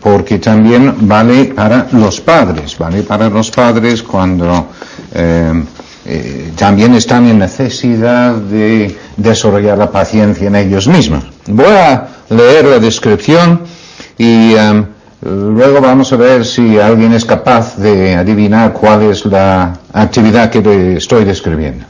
porque 0.01 0.39
también 0.39 0.95
vale 1.09 1.47
para 1.47 1.89
los 1.91 2.21
padres, 2.21 2.79
vale 2.79 3.03
para 3.03 3.29
los 3.29 3.51
padres 3.51 4.01
cuando 4.01 4.69
eh, 5.13 5.65
eh, 6.07 6.53
también 6.57 6.95
están 6.95 7.27
en 7.27 7.41
necesidad 7.41 8.35
de 8.37 8.97
desarrollar 9.17 9.77
la 9.77 9.91
paciencia 9.91 10.47
en 10.47 10.55
ellos 10.55 10.87
mismos. 10.87 11.25
Voy 11.49 11.67
a 11.67 12.07
leer 12.31 12.65
la 12.67 12.79
descripción 12.79 13.74
y 14.19 14.55
um, 14.55 14.87
luego 15.23 15.81
vamos 15.81 16.13
a 16.13 16.17
ver 16.17 16.45
si 16.45 16.79
alguien 16.79 17.13
es 17.13 17.25
capaz 17.25 17.77
de 17.77 18.15
adivinar 18.15 18.73
cuál 18.73 19.03
es 19.05 19.25
la 19.27 19.79
actividad 19.93 20.51
que 20.51 20.97
estoy 20.97 21.25
describiendo. 21.25 21.87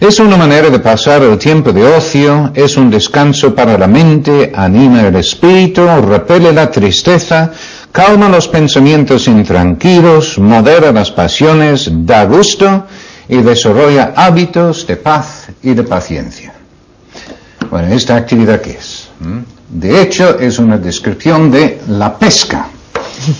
Es 0.00 0.18
una 0.18 0.36
manera 0.36 0.68
de 0.68 0.80
pasar 0.80 1.22
el 1.22 1.38
tiempo 1.38 1.72
de 1.72 1.84
ocio, 1.86 2.50
es 2.54 2.76
un 2.76 2.90
descanso 2.90 3.54
para 3.54 3.78
la 3.78 3.86
mente, 3.86 4.52
anima 4.54 5.00
el 5.00 5.16
espíritu, 5.16 5.86
repele 6.02 6.52
la 6.52 6.70
tristeza, 6.70 7.52
calma 7.90 8.28
los 8.28 8.48
pensamientos 8.48 9.28
intranquilos, 9.28 10.38
modera 10.38 10.92
las 10.92 11.10
pasiones, 11.10 11.88
da 11.90 12.24
gusto 12.24 12.86
y 13.28 13.36
desarrolla 13.38 14.12
hábitos 14.16 14.86
de 14.86 14.96
paz 14.96 15.46
y 15.62 15.74
de 15.74 15.84
paciencia. 15.84 16.52
Bueno, 17.70 17.94
¿esta 17.94 18.16
actividad 18.16 18.60
qué 18.60 18.72
es? 18.72 19.08
¿Mm? 19.20 19.53
De 19.74 20.00
hecho, 20.00 20.38
es 20.38 20.60
una 20.60 20.78
descripción 20.78 21.50
de 21.50 21.80
la 21.88 22.16
pesca. 22.16 22.68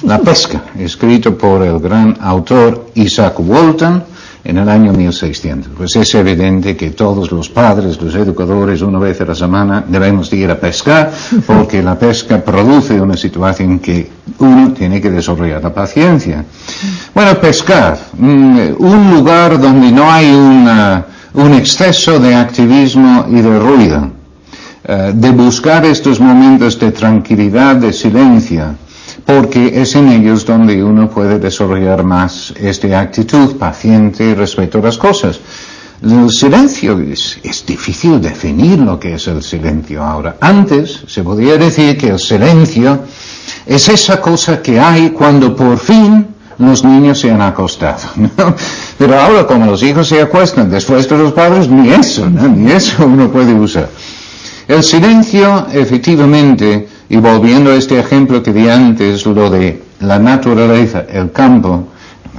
La 0.03 0.19
pesca, 0.19 0.65
escrito 0.79 1.39
por 1.39 1.63
el 1.63 1.79
gran 1.79 2.17
autor 2.21 2.91
Isaac 2.95 3.39
Walton, 3.39 4.03
en 4.43 4.59
el 4.59 4.69
año 4.69 4.93
1600. 4.93 5.73
Pues 5.77 5.95
es 5.95 6.13
evidente 6.17 6.77
que 6.77 6.91
todos 6.91 7.31
los 7.31 7.49
padres, 7.49 8.03
los 8.03 8.17
educadores, 8.17 8.83
una 8.83 8.99
vez 8.99 9.21
a 9.21 9.27
la 9.27 9.35
semana 9.37 9.85
debemos 9.87 10.33
ir 10.33 10.51
a 10.51 10.59
pescar, 10.59 11.13
porque 11.47 11.81
la 11.81 11.97
pesca 11.97 12.45
produce 12.45 13.01
una 13.01 13.17
situación 13.17 13.79
que 13.79 14.11
uno 14.41 14.73
tiene 14.73 15.01
que 15.01 15.11
desarrollar 15.11 15.63
la 15.63 15.73
paciencia. 15.73 16.45
Bueno, 17.15 17.41
pescar, 17.41 17.97
mm, 18.19 18.75
un 18.79 19.15
lugar 19.15 19.61
donde 19.61 19.93
no 19.93 20.11
hay 20.11 20.27
un 20.33 21.55
exceso 21.55 22.19
de 22.19 22.35
activismo 22.35 23.27
y 23.31 23.41
de 23.41 23.59
ruido, 23.61 24.24
eh, 24.87 25.13
de 25.15 25.31
buscar 25.31 25.87
estos 25.87 26.21
momentos 26.21 26.79
de 26.79 26.93
tranquilidad, 26.93 27.77
de 27.77 27.91
silencio, 27.91 28.75
porque 29.25 29.81
es 29.81 29.95
en 29.95 30.09
ellos 30.09 30.45
donde 30.45 30.85
uno 30.85 31.09
puede 31.09 31.39
desarrollar 31.39 32.05
más 32.05 32.53
esta 32.61 33.01
actitud 33.01 33.57
paciente 33.57 34.35
respecto 34.35 34.79
a 34.79 34.83
las 34.83 34.99
cosas. 34.99 35.41
El 36.03 36.31
silencio 36.31 37.01
es, 37.01 37.65
difícil 37.67 38.21
definir 38.21 38.79
lo 38.79 39.01
que 39.01 39.15
es 39.15 39.27
el 39.27 39.43
silencio 39.43 40.03
ahora. 40.03 40.37
Antes 40.39 41.05
se 41.07 41.23
podía 41.23 41.57
decir 41.57 41.97
que 41.97 42.09
el 42.09 42.19
silencio 42.19 43.05
es 43.65 43.89
esa 43.89 44.21
cosa 44.21 44.61
que 44.61 44.79
hay 44.79 45.11
cuando 45.11 45.57
por 45.57 45.79
fin 45.79 46.27
los 46.59 46.85
niños 46.85 47.21
se 47.21 47.31
han 47.31 47.41
acostado. 47.41 48.03
Pero 48.99 49.19
ahora 49.19 49.47
como 49.47 49.65
los 49.65 49.83
hijos 49.83 50.09
se 50.09 50.21
acuestan 50.21 50.71
después 50.71 51.09
de 51.09 51.17
los 51.17 51.33
padres, 51.33 51.71
ni 51.71 51.89
eso, 51.89 52.29
ni 52.29 52.71
eso 52.71 53.07
uno 53.07 53.31
puede 53.31 53.55
usar. 53.55 53.89
El 54.67 54.83
silencio 54.83 55.67
efectivamente 55.73 56.89
y 57.09 57.17
volviendo 57.19 57.71
a 57.71 57.75
este 57.75 57.99
ejemplo 57.99 58.43
que 58.43 58.53
di 58.53 58.69
antes, 58.69 59.27
lo 59.27 59.51
de 59.51 59.83
la 60.01 60.19
naturaleza, 60.19 61.05
el 61.13 61.31
campo, 61.33 61.89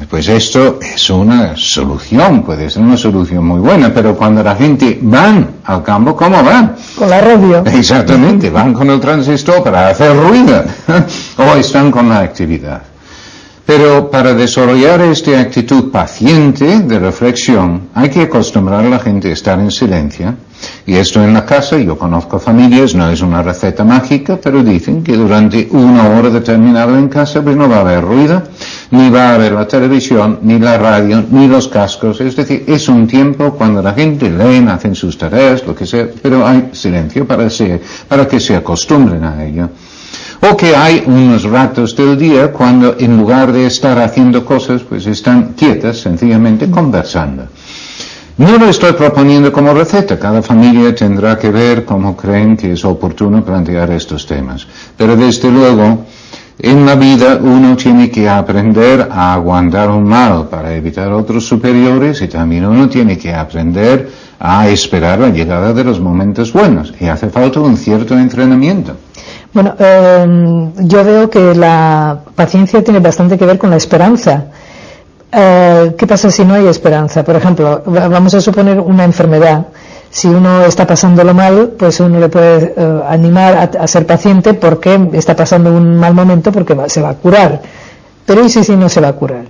pues 0.10 0.28
esto 0.28 0.80
es 0.82 1.10
una 1.12 1.56
solución, 1.56 2.44
puede 2.44 2.70
ser 2.70 2.82
una 2.82 2.98
solución 2.98 3.46
muy 3.46 3.60
buena, 3.60 3.94
pero 3.94 4.16
cuando 4.16 4.44
la 4.44 4.56
gente 4.56 4.98
van 5.02 5.48
al 5.64 5.84
campo, 5.84 6.16
¿cómo 6.16 6.44
van? 6.44 6.76
Con 6.98 7.10
la 7.10 7.22
radio. 7.22 7.64
Exactamente, 7.66 8.50
van 8.50 8.74
con 8.74 8.90
el 8.90 9.00
transistor 9.00 9.64
para 9.64 9.90
hacer 9.90 10.18
ruido, 10.18 10.64
o 11.38 11.56
están 11.56 11.92
con 11.92 12.10
la 12.10 12.20
actividad. 12.20 12.82
Pero 13.66 14.10
para 14.10 14.34
desarrollar 14.34 15.02
esta 15.02 15.40
actitud 15.40 15.92
paciente 15.92 16.82
de 16.82 17.00
reflexión, 17.00 17.90
hay 17.94 18.10
que 18.10 18.24
acostumbrar 18.24 18.84
a 18.84 18.90
la 18.90 19.00
gente 19.00 19.30
a 19.30 19.34
estar 19.34 19.60
en 19.60 19.72
silencio 19.72 20.36
y 20.86 20.96
esto 20.96 21.24
en 21.24 21.34
la 21.34 21.46
casa, 21.46 21.78
yo 21.78 21.98
conozco 21.98 22.40
familias, 22.40 22.94
no 22.96 23.10
es 23.10 23.22
una 23.22 23.42
receta 23.42 23.84
mágica, 23.84 24.38
pero 24.42 24.64
dicen 24.64 25.04
que 25.04 25.16
durante 25.16 25.68
una 25.72 26.10
hora 26.10 26.30
determinada 26.30 26.98
en 26.98 27.10
casa 27.10 27.42
pues 27.42 27.56
no 27.56 27.68
va 27.68 27.78
a 27.78 27.82
haber 27.82 28.04
ruido, 28.04 28.44
ni 28.92 29.10
va 29.10 29.30
a 29.30 29.36
haber 29.36 29.54
la 29.54 29.68
televisión, 29.68 30.40
ni 30.44 30.60
la 30.60 30.78
radio, 30.78 31.24
ni 31.32 31.48
los 31.48 31.68
cascos. 31.68 32.22
Es 32.22 32.36
decir, 32.36 32.64
es 32.68 32.88
un 32.88 33.08
tiempo 33.08 33.54
cuando 33.54 33.82
la 33.82 33.94
gente 33.94 34.30
leen, 34.30 34.70
hacen 34.70 34.96
sus 34.96 35.18
tareas, 35.18 35.66
lo 35.66 35.76
que 35.76 35.86
sea, 35.86 36.08
pero 36.22 36.46
hay 36.46 36.70
silencio 36.74 37.26
para, 37.26 37.48
para 38.08 38.28
que 38.28 38.40
se 38.40 38.56
acostumbren 38.56 39.24
a 39.24 39.44
ello. 39.44 39.70
O 40.42 40.56
que 40.56 40.76
hay 40.76 41.04
unos 41.06 41.44
ratos 41.44 41.96
del 41.96 42.18
día 42.18 42.52
cuando 42.52 42.96
en 43.00 43.18
lugar 43.18 43.52
de 43.52 43.66
estar 43.66 43.98
haciendo 44.00 44.46
cosas, 44.46 44.84
pues 44.84 45.08
están 45.08 45.54
quietas, 45.54 45.98
sencillamente 45.98 46.70
conversando. 46.70 47.48
No 48.38 48.58
lo 48.58 48.66
estoy 48.68 48.92
proponiendo 48.92 49.54
como 49.54 49.74
receta, 49.74 50.20
cada 50.20 50.42
familia 50.42 50.94
tendrá 50.94 51.38
que 51.38 51.50
ver 51.52 51.86
cómo 51.86 52.18
creen 52.18 52.58
que 52.58 52.74
es 52.74 52.84
oportuno 52.84 53.46
plantear 53.46 53.92
estos 53.92 54.26
temas. 54.26 54.68
Pero 54.98 55.16
desde 55.16 55.50
luego, 55.50 56.00
en 56.60 56.86
la 56.86 56.96
vida 56.96 57.40
uno 57.42 57.78
tiene 57.78 58.12
que 58.12 58.28
aprender 58.28 59.08
a 59.10 59.34
aguantar 59.36 59.90
un 59.90 60.04
mal 60.04 60.50
para 60.50 60.76
evitar 60.76 61.14
otros 61.14 61.48
superiores 61.48 62.22
y 62.22 62.28
también 62.28 62.66
uno 62.66 62.90
tiene 62.90 63.18
que 63.18 63.34
aprender 63.34 64.12
a 64.38 64.68
esperar 64.68 65.20
la 65.20 65.30
llegada 65.30 65.72
de 65.72 65.86
los 65.86 66.02
momentos 66.02 66.52
buenos 66.52 66.94
y 67.00 67.06
hace 67.06 67.30
falta 67.30 67.62
un 67.62 67.78
cierto 67.78 68.18
entrenamiento. 68.18 68.98
Bueno, 69.54 69.76
em, 69.80 70.74
yo 70.86 71.06
veo 71.06 71.30
que 71.30 71.56
la 71.56 72.20
paciencia 72.36 72.84
tiene 72.84 73.00
bastante 73.00 73.38
que 73.38 73.46
ver 73.46 73.58
con 73.58 73.70
la 73.70 73.78
esperanza. 73.78 74.48
Eh, 75.38 75.96
¿Qué 75.98 76.08
pasa 76.08 76.32
si 76.32 76.46
no 76.46 76.54
hay 76.54 76.66
esperanza? 76.68 77.24
Por 77.24 77.36
ejemplo, 77.36 77.84
vamos 77.86 78.34
a 78.34 78.40
suponer 78.40 78.80
una 78.80 79.04
enfermedad. 79.04 79.66
Si 80.10 80.30
uno 80.30 80.64
está 80.64 80.88
pasándolo 80.88 81.34
mal, 81.34 81.74
pues 81.78 82.00
uno 82.00 82.22
le 82.22 82.30
puede 82.30 82.74
eh, 82.78 83.02
animar 83.10 83.70
a, 83.78 83.86
ser 83.88 84.06
paciente 84.06 84.54
porque 84.54 85.10
está 85.12 85.36
pasando 85.36 85.72
un 85.72 85.98
mal 85.98 86.14
momento 86.14 86.54
porque 86.54 86.78
se 86.88 87.02
va 87.02 87.10
a 87.10 87.16
curar. 87.16 87.62
Pero 88.26 88.46
¿y 88.46 88.50
si, 88.50 88.64
si 88.64 88.78
no 88.78 88.88
se 88.88 89.02
va 89.02 89.10
a 89.10 89.14
curar? 89.14 89.46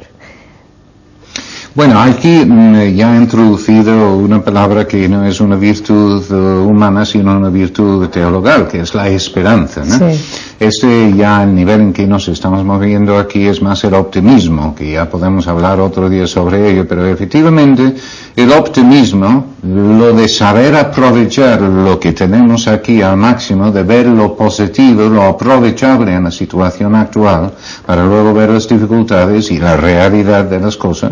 Bueno, 1.75 1.99
aquí 1.99 2.45
mm, 2.45 2.95
ya 2.95 3.13
he 3.13 3.17
introducido 3.17 4.15
una 4.15 4.41
palabra 4.41 4.87
que 4.87 5.09
no 5.09 5.25
es 5.25 5.41
una 5.41 5.57
virtud 5.57 6.23
eh, 6.31 6.33
humana, 6.33 7.03
sino 7.03 7.35
una 7.35 7.49
virtud 7.49 8.07
teologal, 8.07 8.69
que 8.69 8.79
es 8.79 8.95
la 8.95 9.09
esperanza. 9.09 9.83
¿no? 9.83 10.07
Este 10.57 11.13
ya 11.13 11.43
el 11.43 11.53
nivel 11.53 11.81
en 11.81 11.91
que 11.91 12.07
nos 12.07 12.29
estamos 12.29 12.63
moviendo 12.63 13.17
aquí 13.17 13.45
es 13.45 13.61
más 13.61 13.83
el 13.83 13.93
optimismo, 13.93 14.73
que 14.73 14.93
ya 14.93 15.09
podemos 15.09 15.47
hablar 15.47 15.81
otro 15.81 16.09
día 16.09 16.25
sobre 16.27 16.71
ello, 16.71 16.87
pero 16.87 17.05
efectivamente 17.05 17.93
el 18.37 18.51
optimismo, 18.53 19.47
lo 19.61 20.13
de 20.13 20.29
saber 20.29 20.77
aprovechar 20.77 21.61
lo 21.61 21.99
que 21.99 22.13
tenemos 22.13 22.69
aquí 22.69 23.01
al 23.01 23.17
máximo, 23.17 23.69
de 23.69 23.83
ver 23.83 24.07
lo 24.07 24.33
positivo, 24.33 25.09
lo 25.09 25.23
aprovechable 25.23 26.13
en 26.13 26.23
la 26.23 26.31
situación 26.31 26.95
actual, 26.95 27.51
para 27.85 28.05
luego 28.05 28.33
ver 28.33 28.51
las 28.51 28.65
dificultades 28.65 29.51
y 29.51 29.57
la 29.57 29.75
realidad 29.75 30.45
de 30.45 30.61
las 30.61 30.77
cosas, 30.77 31.11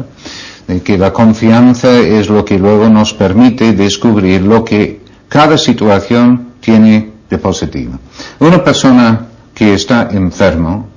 que 0.84 0.98
la 0.98 1.12
confianza 1.12 2.00
es 2.00 2.30
lo 2.30 2.44
que 2.46 2.58
luego 2.58 2.90
nos 2.90 3.14
permite 3.14 3.74
descubrir 3.74 4.42
lo 4.42 4.64
que 4.64 5.02
cada 5.28 5.58
situación 5.58 6.54
tiene 6.60 7.12
de 7.30 7.38
positivo. 7.38 8.00
Una 8.40 8.64
persona 8.64 9.28
que 9.54 9.74
está 9.74 10.10
enfermo, 10.12 10.88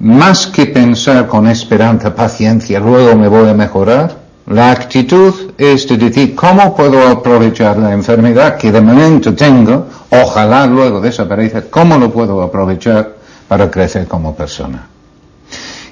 más 0.00 0.48
que 0.48 0.66
pensar 0.66 1.28
con 1.28 1.46
esperanza, 1.46 2.14
paciencia, 2.14 2.80
luego 2.80 3.16
me 3.16 3.28
voy 3.28 3.48
a 3.48 3.54
mejorar, 3.54 4.22
la 4.46 4.72
actitud 4.72 5.52
es 5.56 5.86
de 5.86 5.96
decir, 5.96 6.34
¿cómo 6.34 6.74
puedo 6.74 7.06
aprovechar 7.06 7.78
la 7.78 7.92
enfermedad 7.92 8.56
que 8.56 8.72
de 8.72 8.80
momento 8.80 9.34
tengo? 9.34 9.86
Ojalá 10.10 10.66
luego 10.66 11.00
desaparezca. 11.00 11.62
¿Cómo 11.70 11.96
lo 11.96 12.10
puedo 12.10 12.42
aprovechar 12.42 13.14
para 13.46 13.70
crecer 13.70 14.08
como 14.08 14.34
persona? 14.34 14.88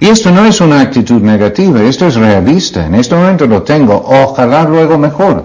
Y 0.01 0.07
esto 0.09 0.31
no 0.31 0.47
es 0.47 0.63
una 0.63 0.81
actitud 0.81 1.21
negativa, 1.21 1.83
esto 1.83 2.07
es 2.07 2.15
realista. 2.15 2.87
En 2.87 2.95
este 2.95 3.15
momento 3.15 3.47
lo 3.47 3.63
tengo, 3.63 3.95
ojalá 3.95 4.65
luego 4.65 4.97
mejor. 4.97 5.45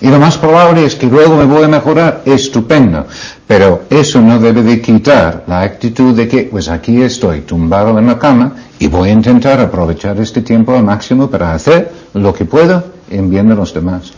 Y 0.00 0.08
lo 0.08 0.18
más 0.18 0.36
probable 0.36 0.84
es 0.84 0.96
que 0.96 1.06
luego 1.06 1.36
me 1.36 1.44
voy 1.44 1.62
a 1.62 1.68
mejorar, 1.68 2.22
estupendo. 2.26 3.06
Pero 3.46 3.84
eso 3.88 4.20
no 4.20 4.40
debe 4.40 4.64
de 4.64 4.80
quitar 4.82 5.44
la 5.46 5.62
actitud 5.62 6.12
de 6.14 6.26
que, 6.26 6.42
pues 6.42 6.68
aquí 6.68 7.00
estoy 7.00 7.42
tumbado 7.42 7.96
en 7.98 8.06
la 8.06 8.18
cama 8.18 8.52
y 8.80 8.88
voy 8.88 9.10
a 9.10 9.12
intentar 9.12 9.60
aprovechar 9.60 10.18
este 10.20 10.42
tiempo 10.42 10.74
al 10.74 10.82
máximo 10.82 11.30
para 11.30 11.54
hacer 11.54 11.92
lo 12.14 12.34
que 12.34 12.44
puedo 12.44 12.82
en 13.08 13.30
bien 13.30 13.48
de 13.48 13.54
los 13.54 13.72
demás. 13.72 14.12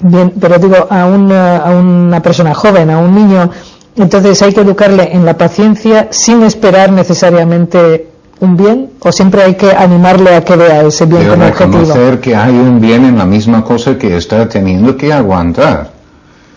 Bien, 0.00 0.32
pero 0.40 0.58
digo, 0.58 0.88
a 0.88 1.04
una, 1.04 1.58
a 1.58 1.70
una 1.70 2.22
persona 2.22 2.54
joven, 2.54 2.88
a 2.88 2.98
un 2.98 3.14
niño, 3.14 3.50
entonces 3.94 4.40
hay 4.40 4.54
que 4.54 4.62
educarle 4.62 5.10
en 5.12 5.26
la 5.26 5.36
paciencia 5.36 6.08
sin 6.10 6.42
esperar 6.42 6.90
necesariamente 6.90 8.09
un 8.40 8.56
bien 8.56 8.90
o 9.00 9.12
siempre 9.12 9.42
hay 9.42 9.54
que 9.54 9.70
animarle 9.72 10.34
a 10.34 10.44
que 10.44 10.56
vea 10.56 10.82
ese 10.82 11.06
bien 11.06 11.22
Pero 11.22 11.34
como 11.34 11.44
objetivo. 11.44 11.78
reconocer 11.78 12.20
que 12.20 12.34
hay 12.34 12.54
un 12.54 12.80
bien 12.80 13.04
en 13.04 13.16
la 13.18 13.26
misma 13.26 13.62
cosa 13.62 13.96
que 13.98 14.16
está 14.16 14.48
teniendo 14.48 14.96
que 14.96 15.12
aguantar. 15.12 15.92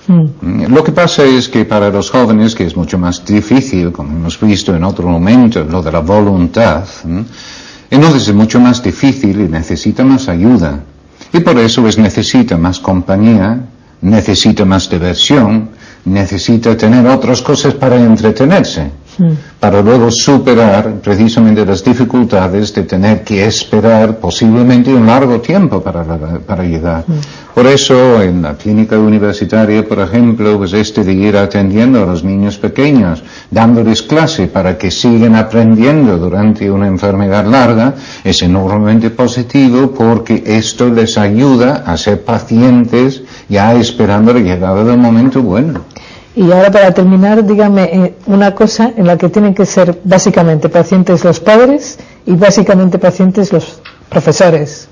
Mm. 0.07 0.73
Lo 0.73 0.83
que 0.83 0.91
pasa 0.91 1.23
es 1.23 1.47
que 1.47 1.65
para 1.65 1.89
los 1.89 2.09
jóvenes, 2.09 2.55
que 2.55 2.65
es 2.65 2.75
mucho 2.75 2.97
más 2.97 3.23
difícil, 3.25 3.91
como 3.91 4.11
hemos 4.11 4.39
visto 4.39 4.75
en 4.75 4.83
otro 4.83 5.07
momento, 5.07 5.63
lo 5.63 5.81
de 5.81 5.91
la 5.91 5.99
voluntad, 5.99 6.83
¿m? 7.05 7.23
entonces 7.89 8.27
es 8.27 8.33
mucho 8.33 8.59
más 8.59 8.81
difícil 8.83 9.41
y 9.41 9.47
necesita 9.47 10.03
más 10.03 10.27
ayuda. 10.27 10.79
Y 11.31 11.39
por 11.39 11.57
eso 11.57 11.81
pues 11.81 11.97
necesita 11.97 12.57
más 12.57 12.79
compañía, 12.79 13.59
necesita 14.01 14.65
más 14.65 14.89
diversión, 14.89 15.69
necesita 16.05 16.75
tener 16.75 17.07
otras 17.07 17.41
cosas 17.41 17.73
para 17.73 17.95
entretenerse, 17.95 18.91
para 19.59 19.81
luego 19.81 20.11
superar 20.11 20.95
precisamente 21.01 21.65
las 21.65 21.83
dificultades 21.83 22.73
de 22.73 22.83
tener 22.83 23.23
que 23.23 23.45
esperar 23.45 24.17
posiblemente 24.17 24.93
un 24.93 25.05
largo 25.05 25.39
tiempo 25.39 25.81
para, 25.81 26.03
para 26.39 26.63
llegar. 26.63 27.03
Por 27.53 27.67
eso 27.67 28.21
en 28.21 28.41
la 28.41 28.55
clínica 28.55 28.97
universitaria, 28.97 29.87
por 29.87 29.99
ejemplo, 29.99 30.57
pues 30.57 30.73
este 30.73 31.03
de 31.03 31.13
ir 31.13 31.37
atendiendo 31.37 32.01
a 32.01 32.05
los 32.07 32.23
niños 32.23 32.57
pequeños, 32.57 33.23
dándoles 33.51 34.01
clase 34.01 34.47
para 34.47 34.77
que 34.77 34.89
sigan 34.89 35.35
aprendiendo 35.35 36.17
durante 36.17 36.69
una 36.71 36.87
enfermedad 36.87 37.45
larga, 37.45 37.93
es 38.23 38.41
enormemente 38.41 39.11
positivo 39.11 39.91
porque 39.91 40.43
esto 40.45 40.89
les 40.89 41.17
ayuda 41.17 41.83
a 41.85 41.95
ser 41.95 42.23
pacientes 42.23 43.21
ya 43.47 43.75
esperando 43.75 44.33
la 44.33 44.39
llegada 44.39 44.83
del 44.83 44.97
momento 44.97 45.41
bueno. 45.41 45.81
Y 46.35 46.51
ahora 46.51 46.71
para 46.71 46.93
terminar, 46.93 47.45
dígame 47.45 47.83
eh, 47.83 48.15
una 48.25 48.55
cosa 48.55 48.91
en 48.95 49.05
la 49.05 49.17
que 49.17 49.29
tienen 49.29 49.53
que 49.53 49.65
ser 49.65 49.99
básicamente 50.03 50.67
pacientes 50.67 51.23
los 51.23 51.39
padres 51.39 51.99
y 52.25 52.33
básicamente 52.33 52.97
pacientes 52.97 53.53
los 53.53 53.79
profesores. 54.09 54.87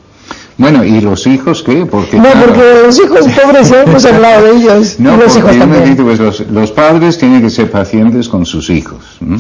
Bueno, 0.58 0.84
¿y 0.84 1.02
los 1.02 1.26
hijos 1.26 1.64
qué? 1.64 1.88
Porque, 1.88 2.18
No, 2.18 2.24
claro, 2.24 2.40
porque 2.46 2.64
los 2.86 3.00
hijos 3.00 3.26
pobres 3.30 3.70
ya 3.70 3.82
hemos 3.82 4.06
hablado 4.12 4.44
de 4.44 4.58
ellos. 4.58 5.00
No, 5.00 5.16
y 5.16 5.18
los 5.18 5.36
hijos 5.36 5.58
también. 5.58 5.96
pues, 5.96 6.20
los, 6.20 6.40
los 6.52 6.72
padres 6.72 7.18
tienen 7.18 7.42
que 7.42 7.50
ser 7.50 7.72
pacientes 7.72 8.30
con 8.30 8.46
sus 8.46 8.70
hijos. 8.70 9.18
¿m? 9.22 9.40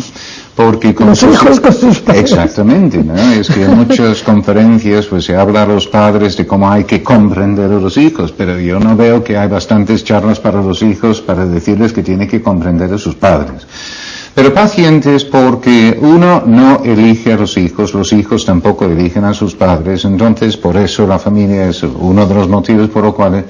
Porque 0.55 0.93
con 0.93 1.07
Los 1.07 1.19
sus 1.19 1.33
hijos 1.33 1.59
con 1.59 1.73
sus 1.73 1.99
padres. 1.99 2.31
Exactamente, 2.31 3.03
¿no? 3.03 3.15
Es 3.15 3.49
que 3.49 3.63
en 3.63 3.77
muchas 3.77 4.21
conferencias 4.23 5.05
pues 5.05 5.25
se 5.25 5.35
habla 5.35 5.63
a 5.63 5.65
los 5.65 5.87
padres 5.87 6.35
de 6.35 6.45
cómo 6.45 6.69
hay 6.69 6.83
que 6.83 7.01
comprender 7.01 7.71
a 7.71 7.79
los 7.79 7.97
hijos, 7.97 8.33
pero 8.33 8.59
yo 8.59 8.79
no 8.79 8.95
veo 8.95 9.23
que 9.23 9.37
hay 9.37 9.47
bastantes 9.47 10.03
charlas 10.03 10.39
para 10.39 10.61
los 10.61 10.81
hijos 10.81 11.21
para 11.21 11.45
decirles 11.45 11.93
que 11.93 12.03
tienen 12.03 12.27
que 12.27 12.41
comprender 12.41 12.93
a 12.93 12.97
sus 12.97 13.15
padres. 13.15 13.65
Pero 14.33 14.53
pacientes 14.53 15.25
porque 15.25 15.97
uno 15.99 16.43
no 16.45 16.81
elige 16.85 17.33
a 17.33 17.37
los 17.37 17.57
hijos, 17.57 17.93
los 17.93 18.13
hijos 18.13 18.45
tampoco 18.45 18.85
eligen 18.85 19.25
a 19.25 19.33
sus 19.33 19.55
padres, 19.55 20.05
entonces 20.05 20.55
por 20.55 20.77
eso 20.77 21.05
la 21.05 21.19
familia 21.19 21.67
es 21.67 21.83
uno 21.83 22.25
de 22.25 22.33
los 22.33 22.47
motivos 22.47 22.89
por 22.89 23.03
los 23.03 23.13
cuales 23.13 23.43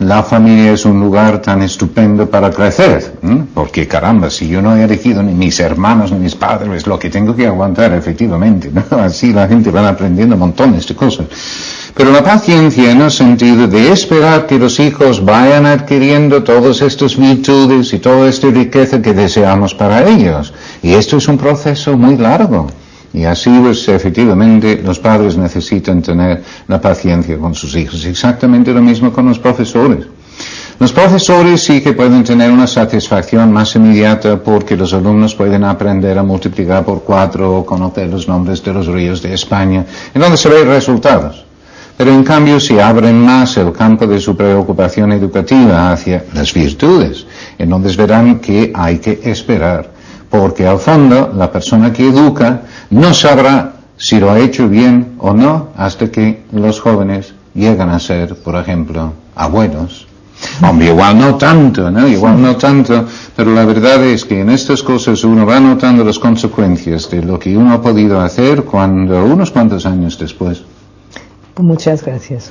la 0.00 0.22
familia 0.22 0.72
es 0.72 0.84
un 0.84 0.98
lugar 0.98 1.40
tan 1.40 1.62
estupendo 1.62 2.28
para 2.28 2.50
crecer, 2.50 3.14
porque 3.54 3.86
caramba, 3.86 4.28
si 4.28 4.48
yo 4.48 4.60
no 4.60 4.76
he 4.76 4.82
elegido 4.82 5.22
ni 5.22 5.32
mis 5.32 5.60
hermanos 5.60 6.10
ni 6.10 6.18
mis 6.18 6.34
padres, 6.34 6.86
lo 6.86 6.98
que 6.98 7.10
tengo 7.10 7.34
que 7.34 7.46
aguantar 7.46 7.92
efectivamente, 7.94 8.70
¿no? 8.72 8.82
así 8.98 9.32
la 9.32 9.46
gente 9.46 9.70
va 9.70 9.88
aprendiendo 9.88 10.36
montones 10.36 10.88
de 10.88 10.94
cosas. 10.94 11.26
Pero 11.94 12.10
la 12.10 12.24
paciencia 12.24 12.90
en 12.90 13.02
el 13.02 13.10
sentido 13.12 13.68
de 13.68 13.92
esperar 13.92 14.46
que 14.46 14.58
los 14.58 14.80
hijos 14.80 15.24
vayan 15.24 15.64
adquiriendo 15.64 16.42
todas 16.42 16.82
estas 16.82 17.16
virtudes 17.16 17.92
y 17.92 18.00
toda 18.00 18.28
esta 18.28 18.48
riqueza 18.48 19.00
que 19.00 19.14
deseamos 19.14 19.74
para 19.74 20.08
ellos. 20.08 20.52
Y 20.82 20.94
esto 20.94 21.18
es 21.18 21.28
un 21.28 21.38
proceso 21.38 21.96
muy 21.96 22.16
largo. 22.16 22.66
Y 23.14 23.24
así, 23.24 23.50
pues, 23.62 23.88
efectivamente, 23.88 24.82
los 24.84 24.98
padres 24.98 25.36
necesitan 25.36 26.02
tener 26.02 26.42
la 26.66 26.80
paciencia 26.80 27.38
con 27.38 27.54
sus 27.54 27.76
hijos. 27.76 28.04
Exactamente 28.04 28.72
lo 28.72 28.82
mismo 28.82 29.12
con 29.12 29.26
los 29.26 29.38
profesores. 29.38 30.04
Los 30.80 30.92
profesores 30.92 31.62
sí 31.62 31.80
que 31.80 31.92
pueden 31.92 32.24
tener 32.24 32.50
una 32.50 32.66
satisfacción 32.66 33.52
más 33.52 33.76
inmediata 33.76 34.42
porque 34.42 34.76
los 34.76 34.92
alumnos 34.92 35.36
pueden 35.36 35.62
aprender 35.62 36.18
a 36.18 36.24
multiplicar 36.24 36.84
por 36.84 37.04
cuatro 37.04 37.58
o 37.58 37.64
conocer 37.64 38.08
los 38.08 38.26
nombres 38.26 38.62
de 38.64 38.72
los 38.72 38.88
ríos 38.88 39.22
de 39.22 39.32
España, 39.32 39.86
en 40.12 40.20
donde 40.20 40.36
se 40.36 40.48
ven 40.48 40.66
resultados. 40.66 41.44
Pero 41.96 42.12
en 42.12 42.24
cambio, 42.24 42.58
si 42.58 42.80
abren 42.80 43.24
más 43.24 43.56
el 43.56 43.70
campo 43.70 44.08
de 44.08 44.18
su 44.18 44.36
preocupación 44.36 45.12
educativa 45.12 45.92
hacia 45.92 46.24
las 46.34 46.52
virtudes, 46.52 47.24
entonces 47.56 47.96
verán 47.96 48.40
que 48.40 48.72
hay 48.74 48.98
que 48.98 49.20
esperar, 49.22 49.93
porque 50.34 50.66
al 50.66 50.80
fondo 50.80 51.32
la 51.36 51.52
persona 51.52 51.92
que 51.92 52.08
educa 52.08 52.62
no 52.90 53.14
sabrá 53.14 53.74
si 53.96 54.18
lo 54.18 54.32
ha 54.32 54.40
hecho 54.40 54.68
bien 54.68 55.14
o 55.18 55.32
no 55.32 55.68
hasta 55.76 56.10
que 56.10 56.42
los 56.50 56.80
jóvenes 56.80 57.34
llegan 57.54 57.90
a 57.90 58.00
ser, 58.00 58.34
por 58.42 58.56
ejemplo, 58.56 59.12
abuelos. 59.36 60.08
Hombre, 60.60 60.88
igual 60.88 61.16
no 61.20 61.36
tanto, 61.36 61.88
¿no? 61.88 62.08
Igual 62.08 62.42
no 62.42 62.56
tanto, 62.56 63.06
pero 63.36 63.54
la 63.54 63.64
verdad 63.64 64.02
es 64.02 64.24
que 64.24 64.40
en 64.40 64.50
estas 64.50 64.82
cosas 64.82 65.22
uno 65.22 65.46
va 65.46 65.60
notando 65.60 66.02
las 66.02 66.18
consecuencias 66.18 67.08
de 67.08 67.22
lo 67.22 67.38
que 67.38 67.56
uno 67.56 67.72
ha 67.72 67.80
podido 67.80 68.20
hacer 68.20 68.64
cuando 68.64 69.24
unos 69.24 69.52
cuantos 69.52 69.86
años 69.86 70.18
después. 70.18 70.64
Muchas 71.58 72.04
gracias. 72.04 72.50